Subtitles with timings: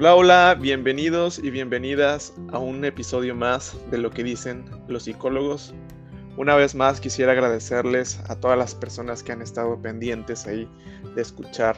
[0.00, 5.74] Hola, hola, bienvenidos y bienvenidas a un episodio más de lo que dicen los psicólogos.
[6.36, 10.70] Una vez más quisiera agradecerles a todas las personas que han estado pendientes ahí
[11.16, 11.76] de escuchar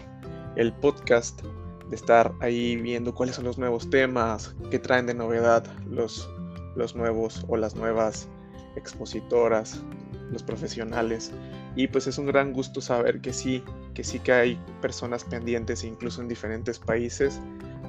[0.57, 1.41] el podcast,
[1.89, 6.29] de estar ahí viendo cuáles son los nuevos temas, qué traen de novedad los,
[6.77, 8.29] los nuevos o las nuevas
[8.77, 9.83] expositoras,
[10.31, 11.33] los profesionales.
[11.75, 13.65] Y pues es un gran gusto saber que sí,
[13.95, 17.41] que sí que hay personas pendientes incluso en diferentes países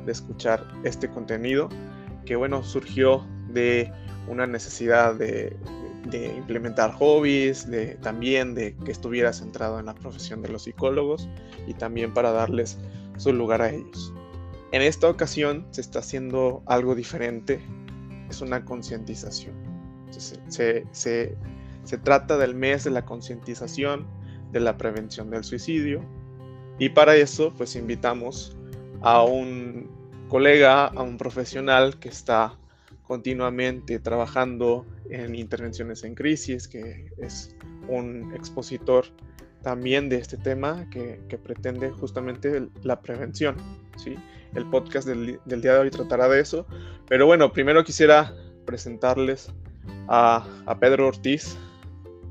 [0.06, 1.70] de escuchar este contenido
[2.26, 3.92] que bueno surgió de
[4.28, 5.58] una necesidad de,
[6.36, 11.30] implementar hobbies, de también de que estuviera centrado en la profesión de los psicólogos
[11.68, 12.80] y también para darles
[13.18, 14.14] su lugar a ellos.
[14.72, 17.62] En esta ocasión se está haciendo algo diferente,
[18.30, 19.54] es una concientización.
[20.10, 24.08] Se, se trata del mes de la concientización
[24.52, 26.04] de la prevención del suicidio
[26.80, 28.58] y para eso pues invitamos
[29.02, 29.91] a un
[30.32, 32.58] colega, a un profesional que está
[33.04, 37.54] continuamente trabajando en intervenciones en crisis, que es
[37.90, 39.08] un expositor
[39.62, 43.58] también de este tema que, pretende justamente la prevención.
[43.98, 44.16] ¿sí?
[44.56, 46.66] El podcast del, día de hoy tratará de eso.
[47.10, 48.34] Pero bueno, primero quisiera
[48.66, 49.52] presentarles
[50.08, 51.58] a, a Pedro Ortiz,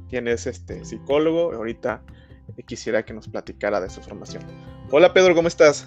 [0.09, 1.53] quien es este psicólogo.
[1.53, 2.03] Ahorita
[2.67, 4.43] quisiera que nos platicara de su formación.
[4.91, 5.87] Hola Pedro, ¿cómo estás?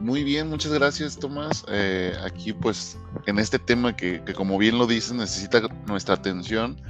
[0.00, 1.64] Muy bien, muchas gracias Tomás.
[1.68, 6.80] Eh, aquí pues en este tema que, como bien lo dices necesita nuestra atención,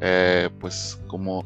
[0.00, 1.44] eh, pues como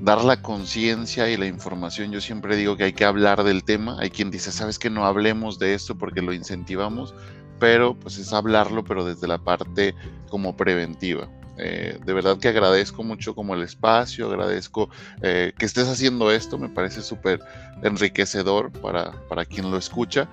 [0.00, 2.10] dar la conciencia y la información.
[2.10, 3.96] Yo siempre digo que hay que hablar del tema.
[4.00, 7.14] Hay quien dice, sabes que no hablemos de esto porque lo incentivamos,
[7.58, 9.94] pero pues es hablarlo, pero desde la parte
[10.28, 11.28] como preventiva.
[11.58, 14.90] Eh, de verdad que agradezco mucho como el espacio, agradezco
[15.20, 17.40] que estés haciendo esto, me parece súper
[17.82, 20.28] enriquecedor para, para quien lo escucha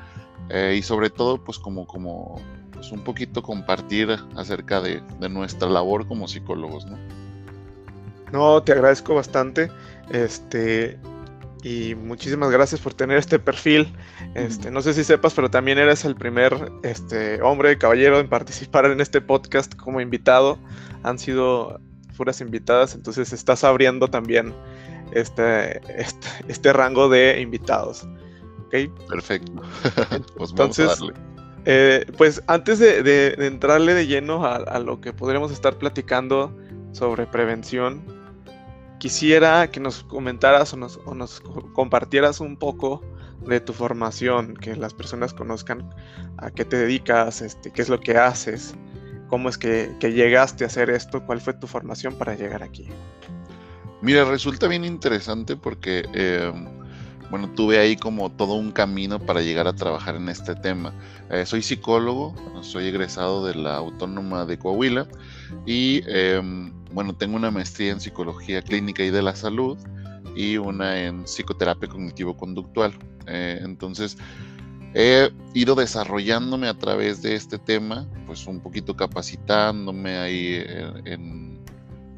[0.49, 2.41] eh, y sobre todo pues como, como
[2.71, 6.97] pues un poquito compartir acerca de, nuestra labor como psicólogos, ¿no?
[8.31, 9.71] No, te agradezco bastante.
[10.11, 10.99] Este,
[11.63, 13.95] y muchísimas gracias por tener este perfil.
[14.33, 18.85] Este, no sé si sepas, pero también eres el primer este, hombre, caballero en participar
[18.85, 20.59] en este podcast como invitado.
[21.05, 21.79] Han sido
[22.17, 24.53] puras invitadas, entonces estás abriendo también
[25.11, 28.07] este, este, este rango de invitados.
[29.07, 29.61] Perfecto.
[30.37, 30.99] pues Entonces,
[31.65, 36.55] eh, pues antes de, entrarle de lleno a, lo que podríamos estar platicando
[36.91, 38.03] sobre prevención,
[38.99, 41.41] quisiera que nos comentaras o nos,
[41.73, 43.01] compartieras un poco
[43.47, 45.89] de tu formación, que las personas conozcan
[46.37, 48.75] a qué te dedicas, este, qué es lo que haces,
[49.27, 52.87] cómo es que, llegaste a hacer esto, cuál fue tu formación para llegar aquí.
[54.01, 56.51] Mira, resulta bien interesante porque eh,
[57.29, 60.93] bueno, tuve ahí como todo un camino para llegar a trabajar en este tema.
[61.29, 65.07] Eh, soy psicólogo, soy egresado de la Autónoma de Coahuila
[65.65, 69.77] y em, bueno, tengo una maestría en psicología clínica y de la salud
[70.35, 72.93] y una en psicoterapia cognitivo-conductual.
[73.27, 74.17] Eh, entonces,
[74.95, 80.63] he ido desarrollándome a través de este tema, pues un poquito capacitándome ahí
[81.03, 81.59] en,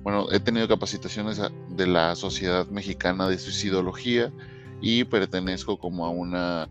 [0.04, 4.32] bueno, he tenido capacitaciones de la Sociedad Mexicana de Suicidología,
[4.80, 6.70] y pertenezco como a una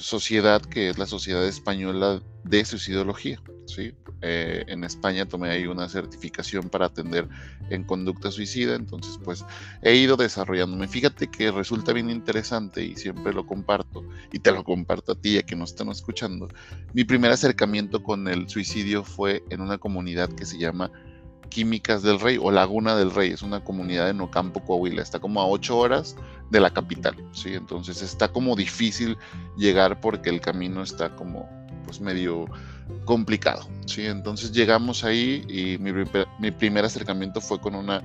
[0.00, 3.40] sociedad que es la Sociedad Española de Suicidología.
[3.66, 3.94] ¿sí?
[4.20, 7.28] Eh, en España tomé ahí una certificación para atender
[7.70, 9.44] en conducta suicida, entonces pues
[9.82, 10.88] he ido desarrollándome.
[10.88, 15.34] Fíjate que resulta bien interesante y siempre lo comparto y te lo comparto a ti
[15.34, 16.48] ya que nos están escuchando.
[16.94, 20.90] Mi primer acercamiento con el suicidio fue en una comunidad que se llama
[21.48, 25.40] Químicas del Rey o Laguna del Rey, es una comunidad en Ocampo, Coahuila, está como
[25.40, 26.16] a ocho horas
[26.50, 27.54] de la capital, ¿sí?
[27.54, 29.16] Entonces está como difícil
[29.56, 31.48] llegar porque el camino está como
[31.84, 32.44] pues medio
[33.04, 34.04] complicado, ¿sí?
[34.04, 38.02] Entonces llegamos ahí y mi, primer acercamiento fue con una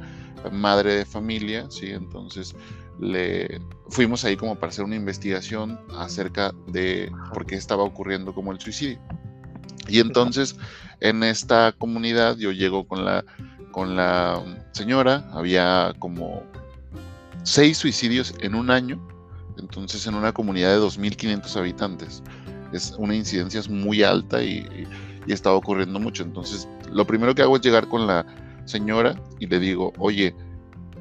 [0.51, 1.87] madre de familia, ¿sí?
[1.89, 2.55] Entonces
[2.99, 3.59] le
[3.89, 8.59] fuimos ahí como para hacer una investigación acerca de por qué estaba ocurriendo como el
[8.59, 8.99] suicidio.
[9.87, 10.55] Y entonces
[10.99, 13.25] en esta comunidad yo llego con la,
[13.71, 14.41] con la
[14.71, 16.43] señora, había como
[17.43, 19.05] seis suicidios en un año,
[19.57, 22.23] entonces en una comunidad de 2.500 habitantes.
[22.71, 24.87] Es una incidencia muy alta y,
[25.27, 26.23] y, está ocurriendo mucho.
[26.23, 28.25] Entonces lo primero que hago es llegar con la
[28.65, 30.33] señora y le digo, oye,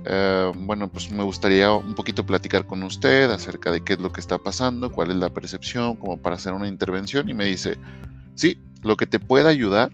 [0.05, 4.13] eh, bueno, pues me gustaría un poquito platicar con usted acerca de qué es lo
[4.13, 7.29] que está pasando, cuál es la percepción, como para hacer una intervención.
[7.29, 7.79] Y me dice,
[8.35, 9.93] sí, lo que te pueda ayudar,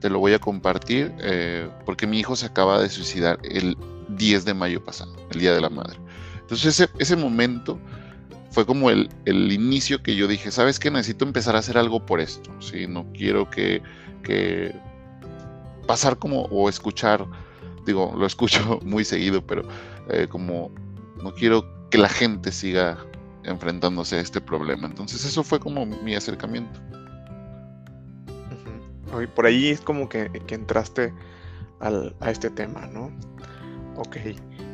[0.00, 3.76] te lo voy a compartir, eh, porque mi hijo se acaba de suicidar el
[4.08, 5.98] 10 de mayo pasado, el Día de la Madre.
[6.40, 7.78] Entonces ese, ese momento
[8.50, 10.90] fue como el, el, inicio que yo dije, ¿sabes qué?
[10.90, 12.86] Necesito empezar a hacer algo por esto, ¿sí?
[12.86, 13.82] No quiero que,
[14.22, 14.74] que
[15.86, 17.26] pasar como, o escuchar,
[17.84, 19.62] digo, lo escucho muy seguido, pero
[20.08, 20.70] eh, como
[21.22, 22.98] no quiero que la gente siga
[23.44, 24.86] enfrentándose a este problema.
[24.86, 26.80] Entonces eso fue como mi acercamiento.
[29.34, 31.12] Por ahí es como que, entraste
[31.80, 33.10] a este tema, ¿no?
[33.96, 34.16] Ok.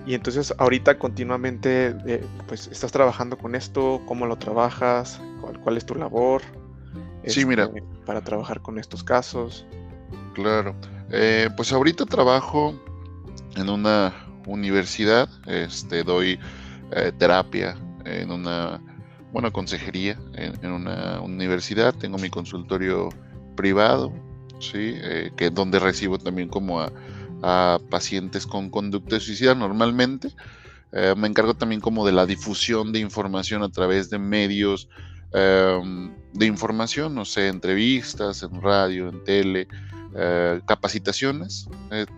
[0.06, 5.20] Y entonces ahorita continuamente, eh, pues, estás trabajando con esto, ¿cómo lo trabajas?
[5.62, 6.42] ¿Cuál, es tu labor?
[7.26, 7.64] sí, mira.
[7.64, 9.64] Este, para trabajar con estos casos.
[10.34, 10.74] Claro.
[11.10, 12.74] Eh, pues ahorita trabajo
[13.54, 14.12] en una
[14.46, 16.38] universidad, este, doy
[16.90, 18.80] eh, terapia en una,
[19.32, 23.10] bueno, consejería en, una universidad, tengo mi consultorio
[23.54, 24.12] privado,
[24.60, 24.94] ¿sí?
[24.96, 26.90] Eh, que donde recibo también como a,
[27.90, 30.28] pacientes con conducta suicida normalmente.
[30.92, 34.88] Eh, me encargo también como de la difusión de información a través de medios
[35.32, 39.66] em, de información, no sé, entrevistas, en radio, en tele,
[40.14, 41.68] eh, capacitaciones.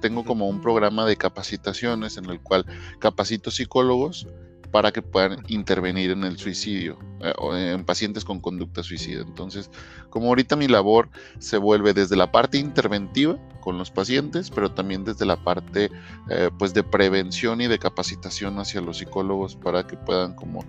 [0.03, 2.67] tengo como un programa de capacitaciones en el cual
[2.99, 4.27] capacito psicólogos
[4.75, 9.23] para que puedan intervenir en el suicidio eh, o en pacientes con conducta suicida.
[9.23, 9.71] Entonces,
[10.11, 15.05] como ahorita mi labor se vuelve desde la parte interventiva con los pacientes, pero también
[15.05, 15.93] desde la parte
[16.29, 20.65] eh, pues de prevención y de capacitación hacia los psicólogos para que puedan como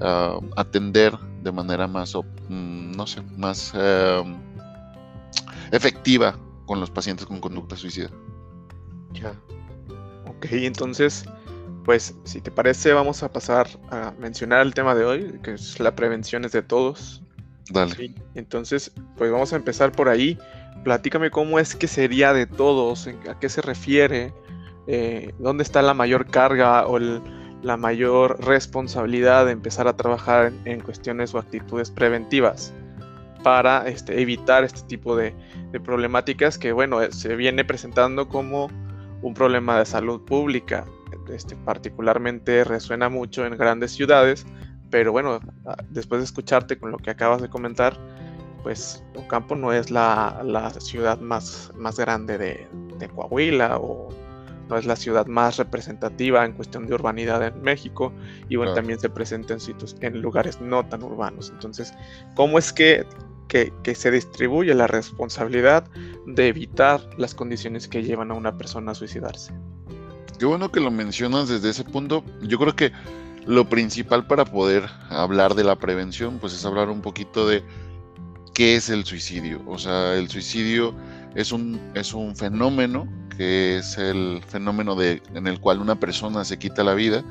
[0.00, 4.36] ah, atender de manera más, mm, no sé, más em,
[5.70, 6.36] efectiva
[6.66, 8.10] con los pacientes con conducta suicida.
[9.12, 9.32] Ya.
[10.26, 11.24] Ok, entonces
[11.84, 15.78] pues si te parece vamos a pasar a mencionar el tema de hoy, que es
[15.80, 17.22] la prevención es de todos.
[17.70, 18.14] Dale.
[18.34, 20.38] Entonces, pues vamos a empezar por ahí.
[20.82, 24.32] Platícame cómo es que sería de todos, a qué se refiere,
[24.86, 30.80] eh, dónde está la mayor carga o la mayor responsabilidad de empezar a trabajar en,
[30.80, 32.72] cuestiones o actitudes preventivas
[33.42, 35.34] para este, evitar este tipo de,
[35.70, 38.70] de problemáticas que, bueno, eh, se viene presentando como
[39.22, 40.84] un problema de salud pública
[41.30, 44.46] este, particularmente resuena mucho en grandes ciudades,
[44.90, 45.40] pero bueno,
[45.90, 47.98] después de escucharte con lo que acabas de comentar,
[48.64, 54.08] pues Ocampo no es la, ciudad más, más grande de, Coahuila o
[54.70, 58.14] no es la ciudad más representativa en cuestión de urbanidad en México
[58.48, 61.50] y bueno, también se presenta en sitios, en lugares no tan urbanos.
[61.50, 61.92] Entonces,
[62.34, 63.04] ¿cómo es que,
[63.48, 65.84] que, se distribuye la responsabilidad
[66.26, 69.52] de evitar las condiciones que llevan a una persona a suicidarse?
[70.38, 72.24] Qué bueno que lo mencionas desde ese punto.
[72.42, 72.92] Yo creo que
[73.46, 77.62] lo principal para poder hablar de la prevención, pues es hablar un poquito de
[78.52, 79.62] qué es el suicidio.
[79.66, 80.94] O sea, el suicidio
[81.34, 86.44] es un, es un fenómeno que es el fenómeno de, en el cual una persona
[86.44, 87.24] se quita la vida,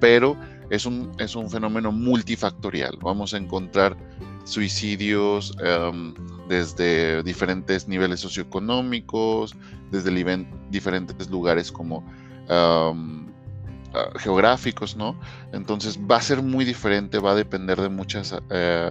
[0.00, 0.36] pero
[0.70, 2.98] es un, es un fenómeno multifactorial.
[3.00, 3.96] Vamos a encontrar
[4.44, 6.14] suicidios em,
[6.48, 9.54] desde diferentes niveles socioeconómicos,
[9.90, 12.04] desde diferentes lugares como
[12.48, 15.16] Ah, geográficos, ¿no?
[15.52, 18.90] Entonces va a ser muy diferente, va a depender de muchos eh,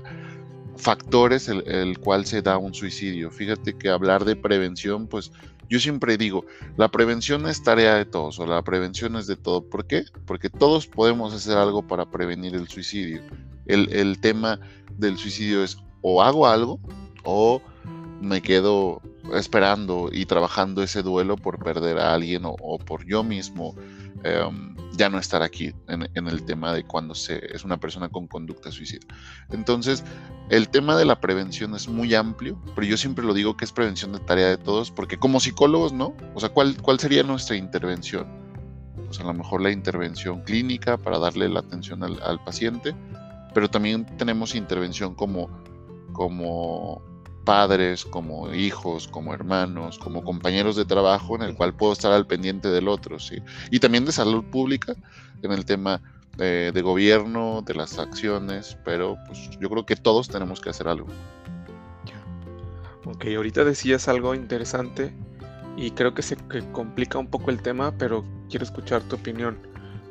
[0.77, 3.29] factores el, cual se da un suicidio.
[3.29, 5.33] Fíjate que hablar de prevención, pues
[5.69, 6.45] yo siempre digo,
[6.77, 9.61] la prevención es tarea de todos o la prevención es de todo.
[9.61, 10.05] ¿Por qué?
[10.25, 13.23] Porque todos podemos hacer algo para prevenir el suicidio.
[13.65, 14.57] El, el tema
[14.97, 16.79] del suicidio es o hago algo
[17.25, 17.61] o
[18.21, 19.01] me quedo
[19.33, 23.75] esperando y trabajando ese duelo por perder a alguien o, por yo mismo
[24.23, 28.27] em, ya no estar aquí en, el tema de cuando se, es una persona con
[28.27, 29.05] conducta suicida.
[29.49, 30.03] Entonces,
[30.49, 33.71] el tema de la prevención es muy amplio, pero yo siempre lo digo que es
[33.71, 36.13] prevención de tarea de todos, porque como psicólogos, ¿no?
[36.35, 38.27] O sea, ¿cuál, cuál sería nuestra intervención?
[39.05, 42.93] Pues a lo mejor la intervención clínica para darle la atención al, al paciente,
[43.53, 45.49] pero también tenemos intervención como,
[46.13, 47.12] como
[47.43, 52.25] padres, como hijos, como hermanos, como compañeros de trabajo, en el cual puedo estar al
[52.25, 53.37] pendiente del otro, ¿sí?
[53.71, 54.95] Y también de salud pública,
[55.41, 56.01] en el tema
[56.37, 61.07] de, gobierno, de las acciones, pero pues yo creo que todos tenemos que hacer algo.
[63.05, 65.13] Ok, ahorita decías algo interesante
[65.75, 66.37] y creo que se
[66.71, 69.57] complica un poco el tema, pero quiero escuchar tu opinión.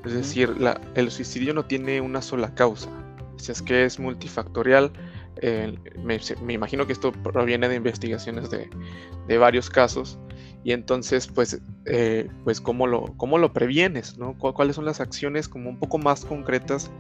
[0.05, 2.91] Es decir, la, el suicidio no tiene una sola causa,
[3.37, 4.93] si es que es multifactorial
[5.41, 10.19] me, imagino que esto proviene de investigaciones de, varios casos
[10.63, 14.37] y entonces pues, eh, pues ¿cómo, lo, cómo lo previenes, ¿no?
[14.37, 16.91] ¿Cuáles son las acciones como un poco más concretas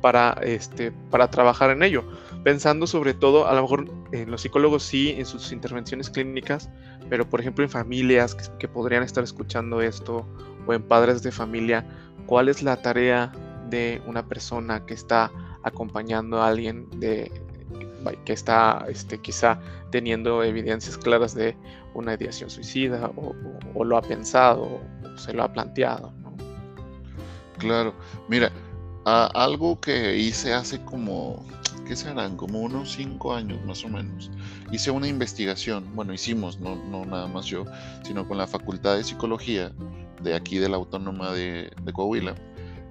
[0.00, 2.04] para, este, para trabajar en ello?
[2.42, 6.70] Pensando sobre todo, a lo mejor en los psicólogos sí, en sus intervenciones clínicas,
[7.08, 10.26] pero por ejemplo en familias que, que podrían estar escuchando esto
[10.66, 11.86] o en padres de familia,
[12.26, 13.30] ¿cuál es la tarea
[13.68, 15.30] de una persona que está
[15.62, 17.30] acompañando a alguien de,
[18.24, 19.58] que está este, quizá
[19.90, 21.56] teniendo evidencias claras de
[21.94, 26.12] una ideación suicida o, lo ha pensado o se lo ha planteado.
[27.58, 27.94] Claro,
[28.28, 28.50] mira,
[29.04, 31.44] algo que hice hace como,
[31.86, 32.36] ¿qué serán?
[32.36, 34.30] Como unos cinco años más o menos.
[34.72, 37.64] Hice una investigación, bueno, hicimos, no, no nada más yo,
[38.02, 39.72] sino con la Facultad de Psicología
[40.22, 42.34] de aquí de la Autónoma de, Coahuila.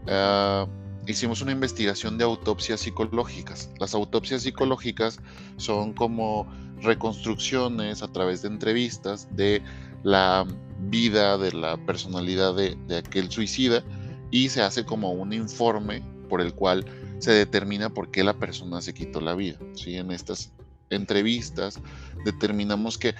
[0.07, 0.65] Ah,
[1.07, 3.69] hicimos una investigación de autopsias psicológicas.
[3.79, 5.19] Las autopsias psicológicas
[5.57, 6.47] son como
[6.81, 9.61] reconstrucciones a través de entrevistas de
[10.03, 10.45] la
[10.79, 13.83] vida, de la personalidad de, aquel suicida
[14.31, 16.85] y se hace como un informe por el cual
[17.19, 19.57] se determina por qué la persona se quitó la vida.
[19.75, 19.95] ¿sí?
[19.95, 20.51] En estas
[20.89, 21.79] entrevistas
[22.25, 23.15] determinamos que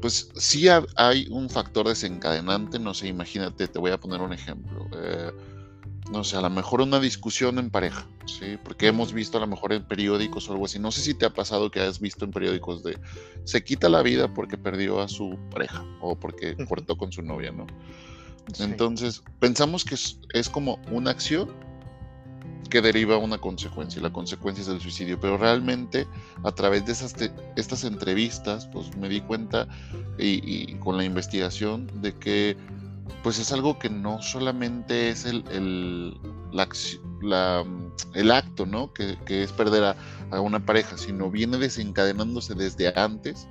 [0.00, 4.88] pues sí hay un factor desencadenante, no sé, imagínate, te voy a poner un ejemplo.
[4.96, 5.30] Eh,
[6.12, 8.58] no sé, a lo mejor una discusión en pareja, ¿sí?
[8.62, 10.78] Porque hemos visto a lo mejor en periódicos o algo así.
[10.78, 12.98] No sé si te ha pasado que has visto en periódicos de
[13.44, 17.50] se quita la vida porque perdió a su pareja o porque cortó con su novia,
[17.50, 17.66] ¿no?
[18.58, 21.50] Entonces, pensamos que es, como una acción
[22.68, 26.06] que deriva una consecuencia, y la consecuencia es el suicidio, pero realmente
[26.42, 27.14] a través de esas
[27.56, 29.68] estas entrevistas, pues me di cuenta
[30.18, 32.56] y con la investigación de que
[33.22, 36.18] pues es algo que no solamente es el, el,
[38.14, 38.92] el acto, ¿no?
[38.92, 39.96] Que, es perder
[40.30, 43.46] a, una pareja, sino viene desencadenándose desde antes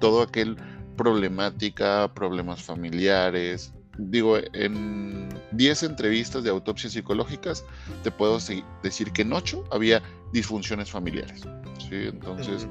[0.00, 0.56] todo aquel
[0.96, 3.72] problemática, problemas familiares.
[3.98, 7.64] Digo, en 10 entrevistas de autopsias psicológicas,
[8.02, 8.38] te puedo
[8.82, 10.02] decir que en 8 había
[10.32, 11.42] disfunciones familiares.
[11.78, 11.96] ¿sí?
[12.06, 12.68] Entonces,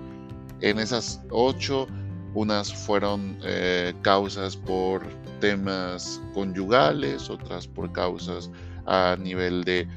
[0.61, 1.87] en esas 8
[2.37, 5.03] unas fueron eh, causas por
[5.41, 8.51] temas conyugales, otras por causas
[8.85, 9.87] a nivel de,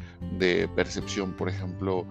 [0.74, 2.06] percepción, por ejemplo,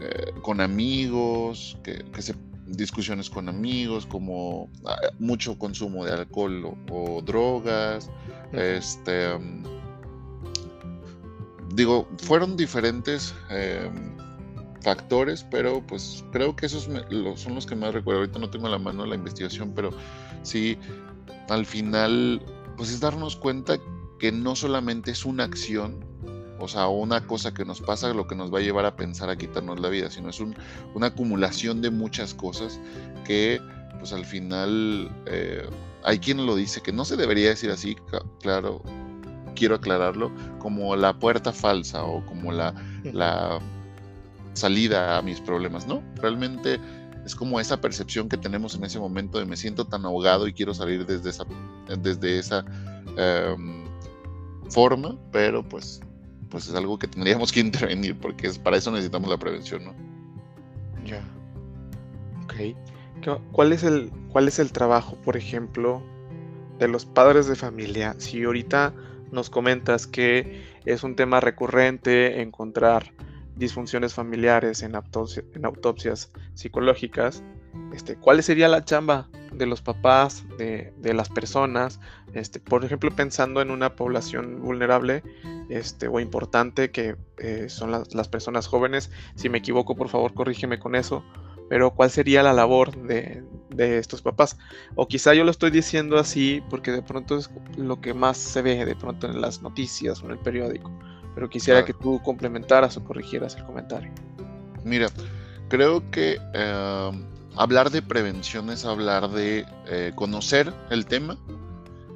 [0.00, 2.34] eh, con amigos, que, se,
[2.66, 8.08] discusiones con amigos, como ah, mucho consumo de alcohol o, drogas.
[8.52, 9.64] Este, mm,
[11.74, 14.16] digo, fueron diferentes em,
[14.80, 16.88] factores, pero pues creo que esos
[17.36, 18.20] son los que más recuerdo.
[18.20, 19.90] Ahorita no tengo a la mano la investigación, pero
[20.42, 20.78] sí,
[21.48, 22.42] al final,
[22.76, 23.78] pues es darnos cuenta
[24.18, 26.04] que no solamente es una acción,
[26.58, 29.30] o sea, una cosa que nos pasa lo que nos va a llevar a pensar
[29.30, 32.78] a quitarnos la vida, sino es una acumulación de muchas cosas
[33.24, 33.60] que,
[33.98, 35.68] pues al final, eh,
[36.04, 37.96] hay quien lo dice, que no se debería decir así,
[38.42, 38.82] claro,
[39.54, 43.58] quiero aclararlo, como la puerta falsa o como la, la
[44.54, 46.02] salida a mis problemas, ¿no?
[46.16, 46.78] Realmente
[47.24, 50.52] es como esa percepción que tenemos en ese momento de me siento tan ahogado y
[50.52, 51.44] quiero salir desde esa,
[51.98, 52.64] desde esa
[53.16, 53.84] em,
[54.68, 56.00] forma, pero pues,
[56.48, 59.94] pues es algo que tendríamos que intervenir porque es, para eso necesitamos la prevención, ¿no?
[61.04, 61.22] Ya.
[62.44, 62.54] Ok.
[63.52, 66.02] ¿Cuál es, el, ¿Cuál es el trabajo, por ejemplo,
[66.78, 68.14] de los padres de familia?
[68.18, 68.94] Si ahorita
[69.30, 73.12] nos comentas que es un tema recurrente encontrar
[73.60, 77.44] disfunciones familiares en, autopsias psicológicas,
[77.94, 82.00] este, ¿cuál sería la chamba de los papás, de, las personas?
[82.32, 85.22] Este, por ejemplo, pensando en una población vulnerable
[85.68, 89.10] este, o importante que eh, son las, personas jóvenes.
[89.36, 91.22] Si me equivoco, por favor, corrígeme con eso.
[91.68, 94.58] Pero ¿cuál sería la labor de, de estos papás?
[94.96, 98.62] O quizá yo lo estoy diciendo así porque de pronto es lo que más se
[98.62, 100.90] ve de pronto en las noticias o en el periódico
[101.34, 104.12] pero quisiera que tú complementaras o corrigieras el comentario.
[104.84, 105.08] Mira,
[105.68, 107.24] creo que em,
[107.56, 111.36] hablar de prevención es hablar de eh, conocer el tema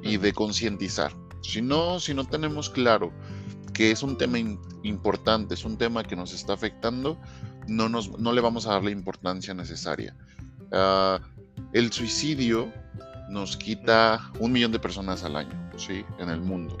[0.03, 1.11] y de concientizar.
[1.41, 3.11] Si no, si no tenemos claro
[3.73, 4.37] que es un tema
[4.83, 7.19] importante, es un tema que nos está afectando,
[7.67, 10.15] no, nos, no le vamos a dar la importancia necesaria.
[10.71, 11.19] Ah,
[11.73, 12.71] el suicidio
[13.29, 16.05] nos quita un millón de personas al año, ¿sí?
[16.19, 16.77] En el mundo.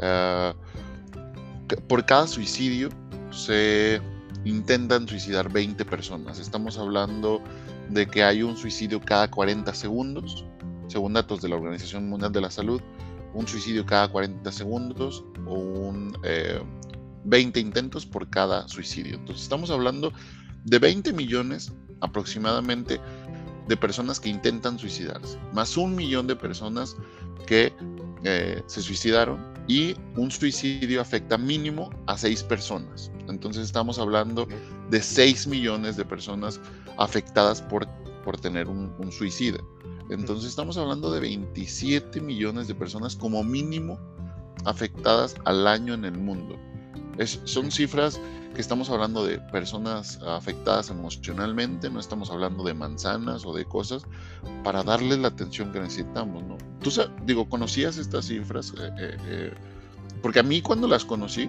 [0.00, 0.54] Ah,
[1.76, 2.88] por cada suicidio
[3.30, 4.00] se
[4.44, 6.38] intentan suicidar 20 personas.
[6.38, 7.42] Estamos hablando
[7.88, 10.44] de que hay un suicidio cada 40 segundos,
[10.88, 12.80] según datos de la Organización Mundial de la Salud,
[13.34, 16.16] un suicidio cada 40 segundos o un
[17.24, 19.16] 20 eh, intentos por cada suicidio.
[19.16, 20.12] Entonces estamos hablando
[20.64, 23.00] de 20 millones aproximadamente
[23.68, 26.96] de personas que intentan suicidarse, más un millón de personas
[27.46, 27.72] que
[28.24, 33.10] eh, se suicidaron y un suicidio afecta mínimo a seis personas.
[33.28, 34.46] Entonces estamos hablando
[34.90, 36.60] de 6 millones de personas
[36.98, 37.86] afectadas por,
[38.24, 39.58] por tener un, un suicida.
[40.10, 43.98] Entonces estamos hablando de 27 millones de personas como mínimo
[44.64, 46.58] afectadas al año en el mundo.
[47.44, 48.20] Son cifras
[48.54, 54.04] que estamos hablando de personas afectadas emocionalmente, no estamos hablando de manzanas o de cosas
[54.62, 56.58] para darles la atención que necesitamos, ¿no?
[56.80, 56.90] Tú,
[57.24, 58.72] digo, ¿conocías estas cifras?
[58.78, 59.54] Eh, eh, eh,
[60.20, 61.48] porque a mí cuando las conocí,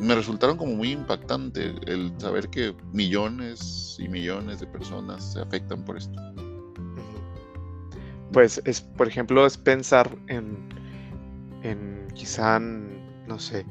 [0.00, 5.84] me resultaron como muy impactante el saber que millones y millones de personas se afectan
[5.84, 6.20] por esto.
[8.32, 10.68] Pues es, por ejemplo, es pensar en,
[11.62, 13.64] en quizá, no sé,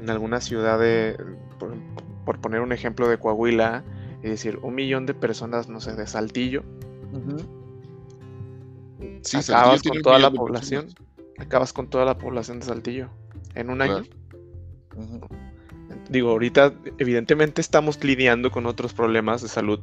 [0.00, 1.16] en alguna ciudad de,
[2.24, 3.84] por, poner un ejemplo de Coahuila,
[4.22, 6.62] es decir, un millón de personas, no sé, de Saltillo.
[9.34, 10.88] acabas con toda la población.
[11.38, 13.08] Acabas con toda la población de Saltillo
[13.54, 14.04] en un año.
[16.08, 19.80] Digo, ahorita evidentemente estamos lidiando con otros problemas de salud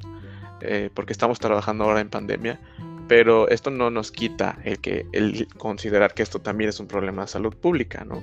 [0.62, 2.60] eh, porque estamos trabajando ahora en pandemia,
[3.08, 7.24] pero esto no nos quita el que el considerar que esto también es un problema
[7.24, 8.22] de salud pública, ¿no?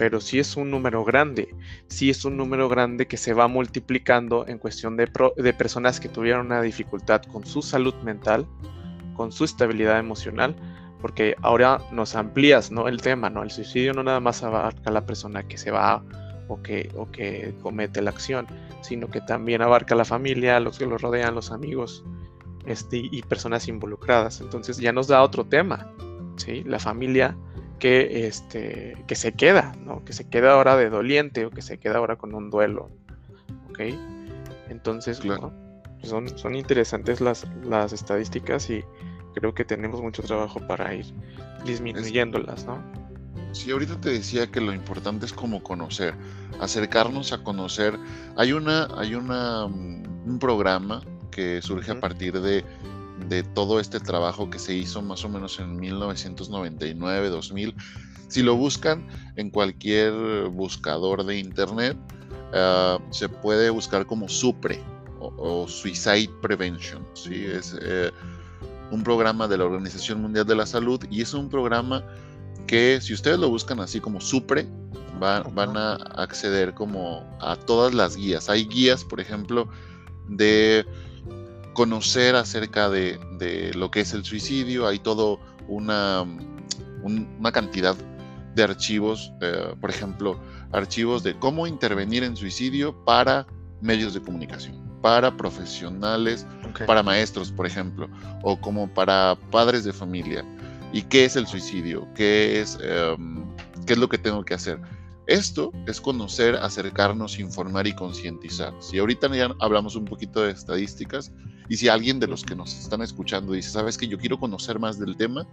[0.00, 1.54] Pero sí es un número grande,
[1.88, 6.08] sí es un número grande que se va multiplicando en cuestión de, de personas que
[6.08, 8.46] tuvieron una dificultad con su salud mental,
[9.14, 10.56] con su estabilidad emocional,
[11.02, 12.88] porque ahora nos amplías ¿no?
[12.88, 13.42] el tema, ¿no?
[13.42, 16.02] El suicidio no nada más abarca a la persona que se va
[16.48, 18.46] o que, o que comete la acción,
[18.80, 22.06] sino que también abarca a la familia, los que lo rodean, los amigos
[22.64, 24.40] este, y personas involucradas.
[24.40, 25.92] Entonces ya nos da otro tema,
[26.36, 26.64] ¿sí?
[26.64, 27.36] La familia
[27.80, 30.04] que, este, que se queda, ¿no?
[30.04, 32.90] Que se queda ahora de doliente o que se queda ahora con un duelo,
[33.70, 33.80] ¿ok?
[34.68, 35.20] Entonces,
[36.04, 38.84] son, son interesantes las, las estadísticas y
[39.34, 41.06] creo que tenemos mucho trabajo para ir
[41.64, 42.80] disminuyéndolas, ¿no?
[43.52, 46.14] Sí, ahorita te decía que lo importante es como conocer,
[46.60, 47.98] acercarnos a conocer.
[48.36, 52.64] Hay una, hay una, mm, un programa que surge a partir de,
[53.28, 57.74] de, todo este trabajo que se hizo más o menos en 1999, 2000.
[58.28, 60.12] Si lo buscan en cualquier
[60.48, 61.96] buscador de internet,
[62.54, 64.82] ah, se puede buscar como SUPRE
[65.18, 67.06] o, Suicide Prevention.
[67.14, 67.44] ¿sí?
[67.44, 68.10] Es, eh,
[68.90, 72.04] un programa de la Organización Mundial de la Salud y es un programa
[72.66, 74.66] que si ustedes lo buscan así como SUPRE,
[75.18, 78.48] van a acceder como a todas las guías.
[78.48, 79.68] Hay guías, por ejemplo,
[80.28, 80.86] de
[81.80, 86.26] conocer acerca de, lo que es el suicidio, hay todo una,
[87.02, 87.96] una cantidad
[88.54, 90.38] de archivos, eh, por ejemplo,
[90.72, 93.46] archivos de cómo intervenir en suicidio para
[93.80, 96.46] medios de comunicación para profesionales,
[96.86, 98.10] para maestros, por ejemplo,
[98.42, 100.44] o como para padres de familia.
[100.92, 102.06] ¿Y qué es el suicidio?
[102.14, 103.42] ¿Qué es, em,
[103.86, 104.78] qué es lo que tengo que hacer?
[105.30, 108.74] Esto es conocer, acercarnos, informar y concientizar.
[108.80, 111.30] Si ahorita ya hablamos un poquito de estadísticas
[111.68, 114.80] y si alguien de los que nos están escuchando dice, sabes que yo quiero conocer
[114.80, 115.46] más del tema,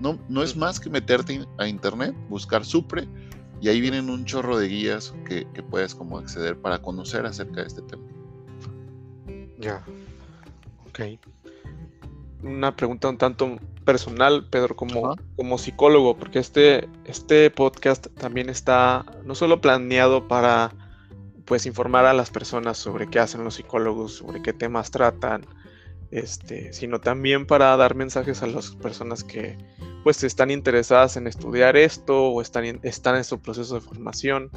[0.00, 3.08] no, no es más que meterte a internet, buscar Supre
[3.60, 7.62] y ahí vienen un chorro de guías que, que puedes como acceder para conocer acerca
[7.62, 8.04] de este tema.
[9.58, 9.84] Ya.
[10.86, 11.00] Ok.
[12.42, 19.04] Una pregunta un tanto personal, Pedro, como, como psicólogo, porque este, este podcast también está
[19.24, 20.72] no solo planeado para
[21.44, 25.44] pues informar a las personas sobre qué hacen los psicólogos, sobre qué temas tratan,
[26.10, 29.58] este, sino también para dar mensajes a las personas que
[30.02, 34.50] pues están interesadas en estudiar esto o están, están en su proceso de formación.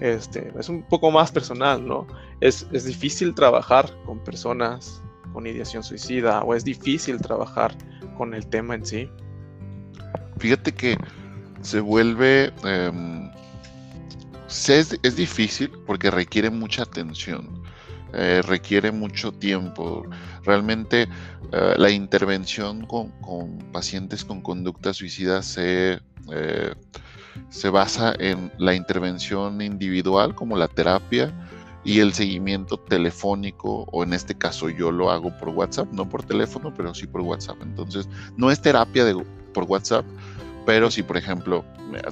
[0.00, 2.06] Este, es un poco más personal, ¿no?
[2.40, 5.02] Es, difícil trabajar con personas
[5.32, 7.74] con ideación suicida o es difícil trabajar
[8.16, 9.08] con el tema en sí.
[10.38, 10.96] Fíjate que
[11.62, 12.52] se vuelve...
[12.64, 13.30] Em,
[14.68, 17.62] es, difícil porque requiere mucha atención,
[18.12, 20.04] eh, requiere mucho tiempo.
[20.44, 21.08] Realmente
[21.52, 23.12] eh, la intervención con,
[23.72, 26.00] pacientes con conducta suicida se
[26.32, 26.74] eh,
[27.48, 31.32] se basa en la intervención individual como la terapia
[31.84, 36.22] y el seguimiento telefónico o en este caso yo lo hago por WhatsApp, no por
[36.22, 37.56] teléfono, pero sí por WhatsApp.
[37.62, 40.04] Entonces, no es terapia de, por WhatsApp,
[40.66, 41.64] pero si por ejemplo,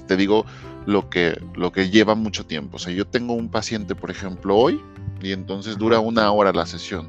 [0.06, 0.44] te digo
[0.86, 2.76] lo que, lo que lleva mucho tiempo.
[2.76, 4.80] O sea, yo tengo un paciente, por ejemplo, hoy
[5.20, 7.08] y entonces dura una hora la sesión.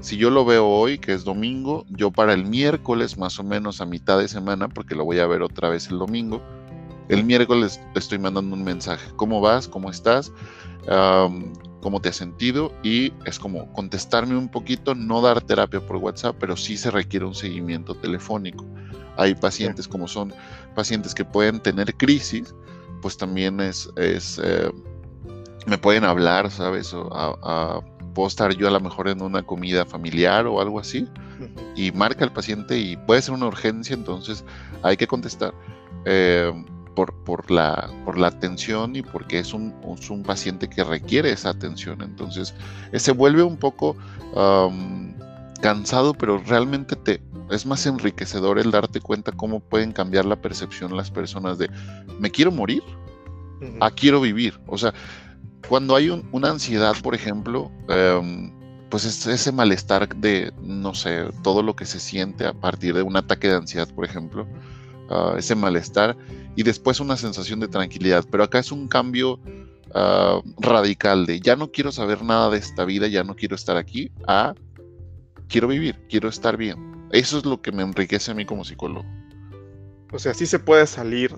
[0.00, 3.80] Si yo lo veo hoy, que es domingo, yo para el miércoles, más o menos
[3.80, 6.42] a mitad de semana, porque lo voy a ver otra vez el domingo,
[7.08, 9.06] el miércoles estoy mandando un mensaje.
[9.16, 9.68] ¿Cómo vas?
[9.68, 10.32] ¿Cómo estás?
[11.82, 12.72] ¿Cómo te has sentido?
[12.84, 17.26] Y es como contestarme un poquito, no dar terapia por WhatsApp, pero sí se requiere
[17.26, 18.64] un seguimiento telefónico.
[19.16, 20.32] Hay pacientes como son
[20.76, 22.54] pacientes que pueden tener crisis,
[23.02, 24.70] pues también es, es eh,
[25.66, 26.94] me pueden hablar, ¿sabes?
[26.94, 27.80] O a,
[28.14, 31.08] puedo estar yo a lo mejor en una comida familiar o algo así
[31.74, 34.44] y marca el paciente y puede ser una urgencia, entonces
[34.82, 35.52] hay que contestar.
[36.04, 36.52] Eh,
[36.94, 41.50] por, por, la, por la atención y porque es un, un paciente que requiere esa
[41.50, 42.02] atención.
[42.02, 42.54] Entonces,
[42.92, 43.96] eh, se vuelve un poco
[45.60, 50.96] cansado, pero realmente te, es más enriquecedor el darte cuenta cómo pueden cambiar la percepción
[50.96, 51.70] las personas de,
[52.18, 52.82] ¿me quiero morir?
[53.80, 54.58] a quiero vivir.
[54.66, 54.92] O sea,
[55.68, 58.52] cuando hay una ansiedad, por ejemplo, em,
[58.90, 63.02] pues es ese malestar de, no sé, todo lo que se siente a partir de
[63.02, 64.46] un ataque de ansiedad, por ejemplo,
[65.08, 66.16] ah, ese malestar
[66.56, 68.24] y después una sensación de tranquilidad.
[68.30, 69.40] Pero acá es un cambio
[69.94, 73.76] ah, radical de ya no quiero saber nada de esta vida, ya no quiero estar
[73.76, 74.54] aquí, a
[75.48, 77.08] quiero vivir, quiero estar bien.
[77.10, 79.06] Eso es lo que me enriquece a mí como psicólogo.
[80.12, 81.34] O sea, sí se puede salir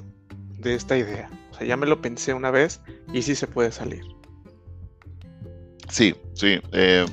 [0.58, 1.30] de esta idea.
[1.50, 2.80] O sea, ya me lo pensé una vez
[3.12, 4.02] y sí se puede salir.
[5.88, 6.60] Sí, sí.
[6.72, 7.06] Eh,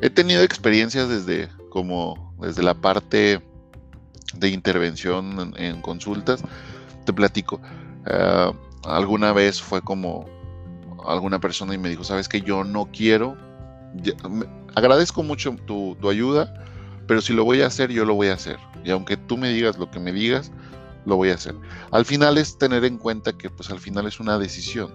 [0.00, 3.42] he tenido experiencias desde como desde la parte
[4.34, 6.42] de intervención en, consultas.
[7.04, 7.60] Te platico.
[8.06, 8.52] Eh,
[8.84, 10.26] alguna vez fue como
[11.06, 13.36] alguna persona y me dijo, sabes que yo no quiero
[14.74, 16.52] agradezco mucho tu, ayuda,
[17.06, 18.58] pero si lo voy a hacer, yo lo voy a hacer.
[18.84, 20.50] Y aunque tú me digas lo que me digas,
[21.04, 21.54] lo voy a hacer.
[21.90, 24.92] Al final es tener en cuenta que pues al final es una decisión.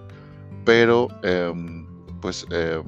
[0.65, 1.85] Pero em,
[2.21, 2.83] pues em,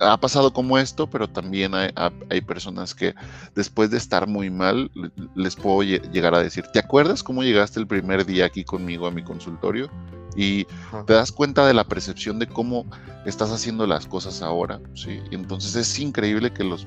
[0.00, 1.90] ha pasado como esto, pero también hay,
[2.30, 3.14] hay, personas que
[3.54, 4.90] después de estar muy mal,
[5.34, 9.10] les puedo llegar a decir, ¿te acuerdas cómo llegaste el primer día aquí conmigo a
[9.10, 9.90] mi consultorio?
[10.36, 10.66] y
[11.06, 12.84] te das cuenta de la percepción de cómo
[13.24, 15.20] estás haciendo las cosas ahora, ¿sí?
[15.30, 16.86] entonces es increíble que los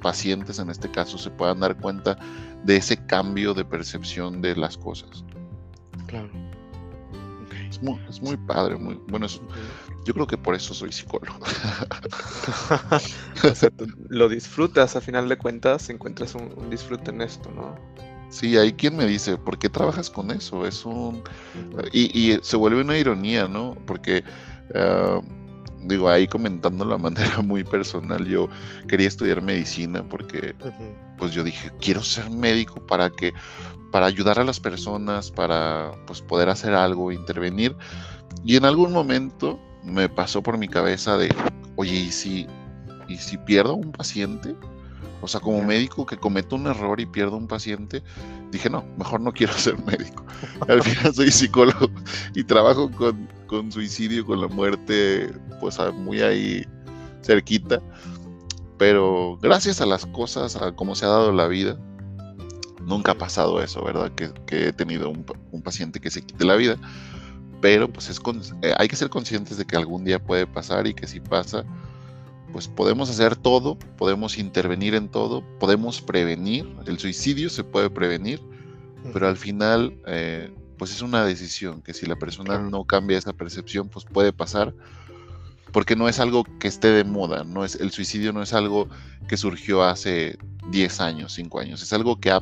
[0.00, 2.18] pacientes en este caso se puedan dar cuenta
[2.64, 5.24] de ese cambio de percepción de las cosas.
[6.06, 6.30] Claro.
[7.68, 9.26] Es, muy, padre, muy bueno.
[10.04, 11.38] Yo creo que por eso soy psicólogo.
[14.08, 17.76] lo disfrutas a final de cuentas, encuentras un, un disfrute en esto, ¿no?
[18.28, 20.66] Sí, hay quien me dice, ¿por qué trabajas con eso?
[20.66, 21.22] Es un...
[21.92, 23.76] Y, se vuelve una ironía, ¿no?
[23.86, 24.24] Porque,
[24.74, 25.20] ah,
[25.84, 28.48] digo, ahí comentando la manera muy personal, yo
[28.88, 30.54] quería estudiar medicina porque,
[31.18, 33.32] pues yo dije, quiero ser médico para que,
[33.90, 37.76] para ayudar a las personas, para, pues, poder hacer algo, intervenir.
[38.44, 41.34] Y en algún momento me pasó por mi cabeza de,
[41.76, 42.46] oye, ¿y si,
[43.08, 44.54] y si pierdo a un paciente?
[45.22, 48.02] O sea, como médico que cometo un error y pierdo un paciente,
[48.50, 50.24] dije, no, mejor no quiero ser médico.
[50.68, 51.88] Al final soy psicólogo
[52.34, 52.90] y trabajo
[53.46, 56.64] con, suicidio, con la muerte, pues muy ahí
[57.22, 57.80] cerquita.
[58.78, 61.78] Pero gracias a las cosas, a cómo se ha dado la vida,
[62.86, 64.12] nunca ha pasado eso, ¿verdad?
[64.12, 66.76] Que, he tenido un, paciente que se quite la vida.
[67.60, 68.20] Pero pues es
[68.62, 71.64] eh, hay que ser conscientes de que algún día puede pasar y que si pasa,
[72.52, 78.40] pues podemos hacer todo, podemos intervenir en todo, podemos prevenir, el suicidio se puede prevenir,
[79.12, 83.32] pero al final, eh, pues es una decisión que si la persona no cambia esa
[83.32, 84.74] percepción, pues puede pasar,
[85.72, 88.88] porque no es algo que esté de moda, no es, el suicidio no es algo
[89.26, 90.38] que surgió hace
[90.70, 92.40] 10 años, 5 años, es algo que ha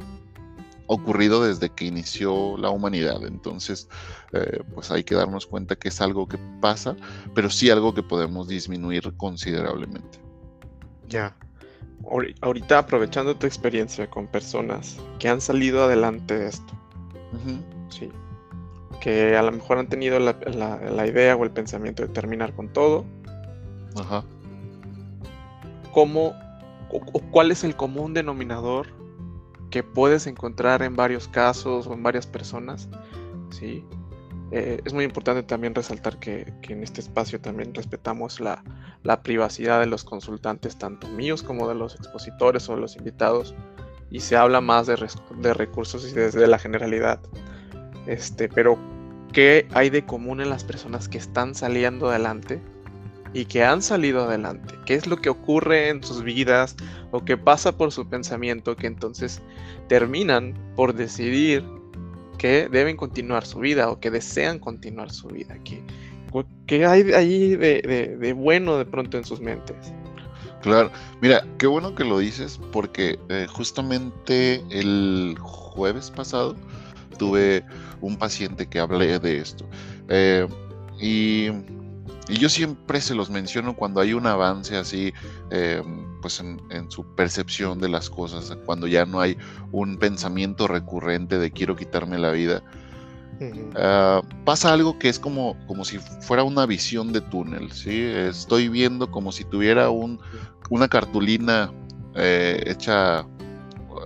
[0.86, 3.24] ocurrido desde que inició la humanidad.
[3.24, 3.88] Entonces,
[4.32, 6.96] eh, pues hay que darnos cuenta que es algo que pasa,
[7.34, 10.18] pero sí algo que podemos disminuir considerablemente.
[11.08, 11.36] Ya.
[12.42, 16.72] Ahorita aprovechando tu experiencia con personas que han salido adelante de esto.
[17.88, 18.10] Sí.
[19.00, 23.06] Que a lo mejor han tenido la, idea o el pensamiento de terminar con todo.
[23.96, 24.22] Ajá.
[25.92, 26.34] ¿Cómo
[26.90, 29.03] o cuál es el común denominador
[29.74, 32.88] que puedes encontrar en varios casos o en varias personas.
[33.50, 33.84] ¿sí?
[34.52, 38.62] Eh, es muy importante también resaltar que, en este espacio también respetamos la,
[39.24, 43.52] privacidad de los consultantes, tanto míos como de los expositores o de los invitados,
[44.12, 44.94] y se habla más de,
[45.40, 47.18] de recursos y desde la generalidad.
[48.06, 48.78] Este, pero,
[49.32, 52.62] ¿qué hay de común en las personas que están saliendo adelante
[53.34, 54.74] y que han salido adelante.
[54.86, 56.76] ¿Qué es lo que ocurre en sus vidas
[57.10, 59.42] o qué pasa por su pensamiento que entonces
[59.88, 61.64] terminan por decidir
[62.38, 65.58] que deben continuar su vida o que desean continuar su vida?
[66.66, 69.76] ¿Qué, hay ahí de, bueno de pronto en sus mentes?
[70.62, 76.56] Claro, mira, qué bueno que lo dices porque eh, justamente el jueves pasado
[77.18, 77.64] tuve
[78.00, 79.66] un paciente que hablé de esto.
[80.08, 80.46] Eh,
[80.98, 81.50] y
[82.28, 85.12] y yo siempre se los menciono cuando hay un avance así,
[85.50, 85.82] eh,
[86.22, 89.36] pues en, su percepción de las cosas, cuando ya no hay
[89.72, 92.62] un pensamiento recurrente de quiero quitarme la vida.
[93.74, 98.02] Ah, pasa algo que es como, como si fuera una visión de túnel, ¿sí?
[98.02, 100.18] Estoy viendo como si tuviera un,
[100.70, 101.70] una cartulina
[102.14, 103.26] eh, hecha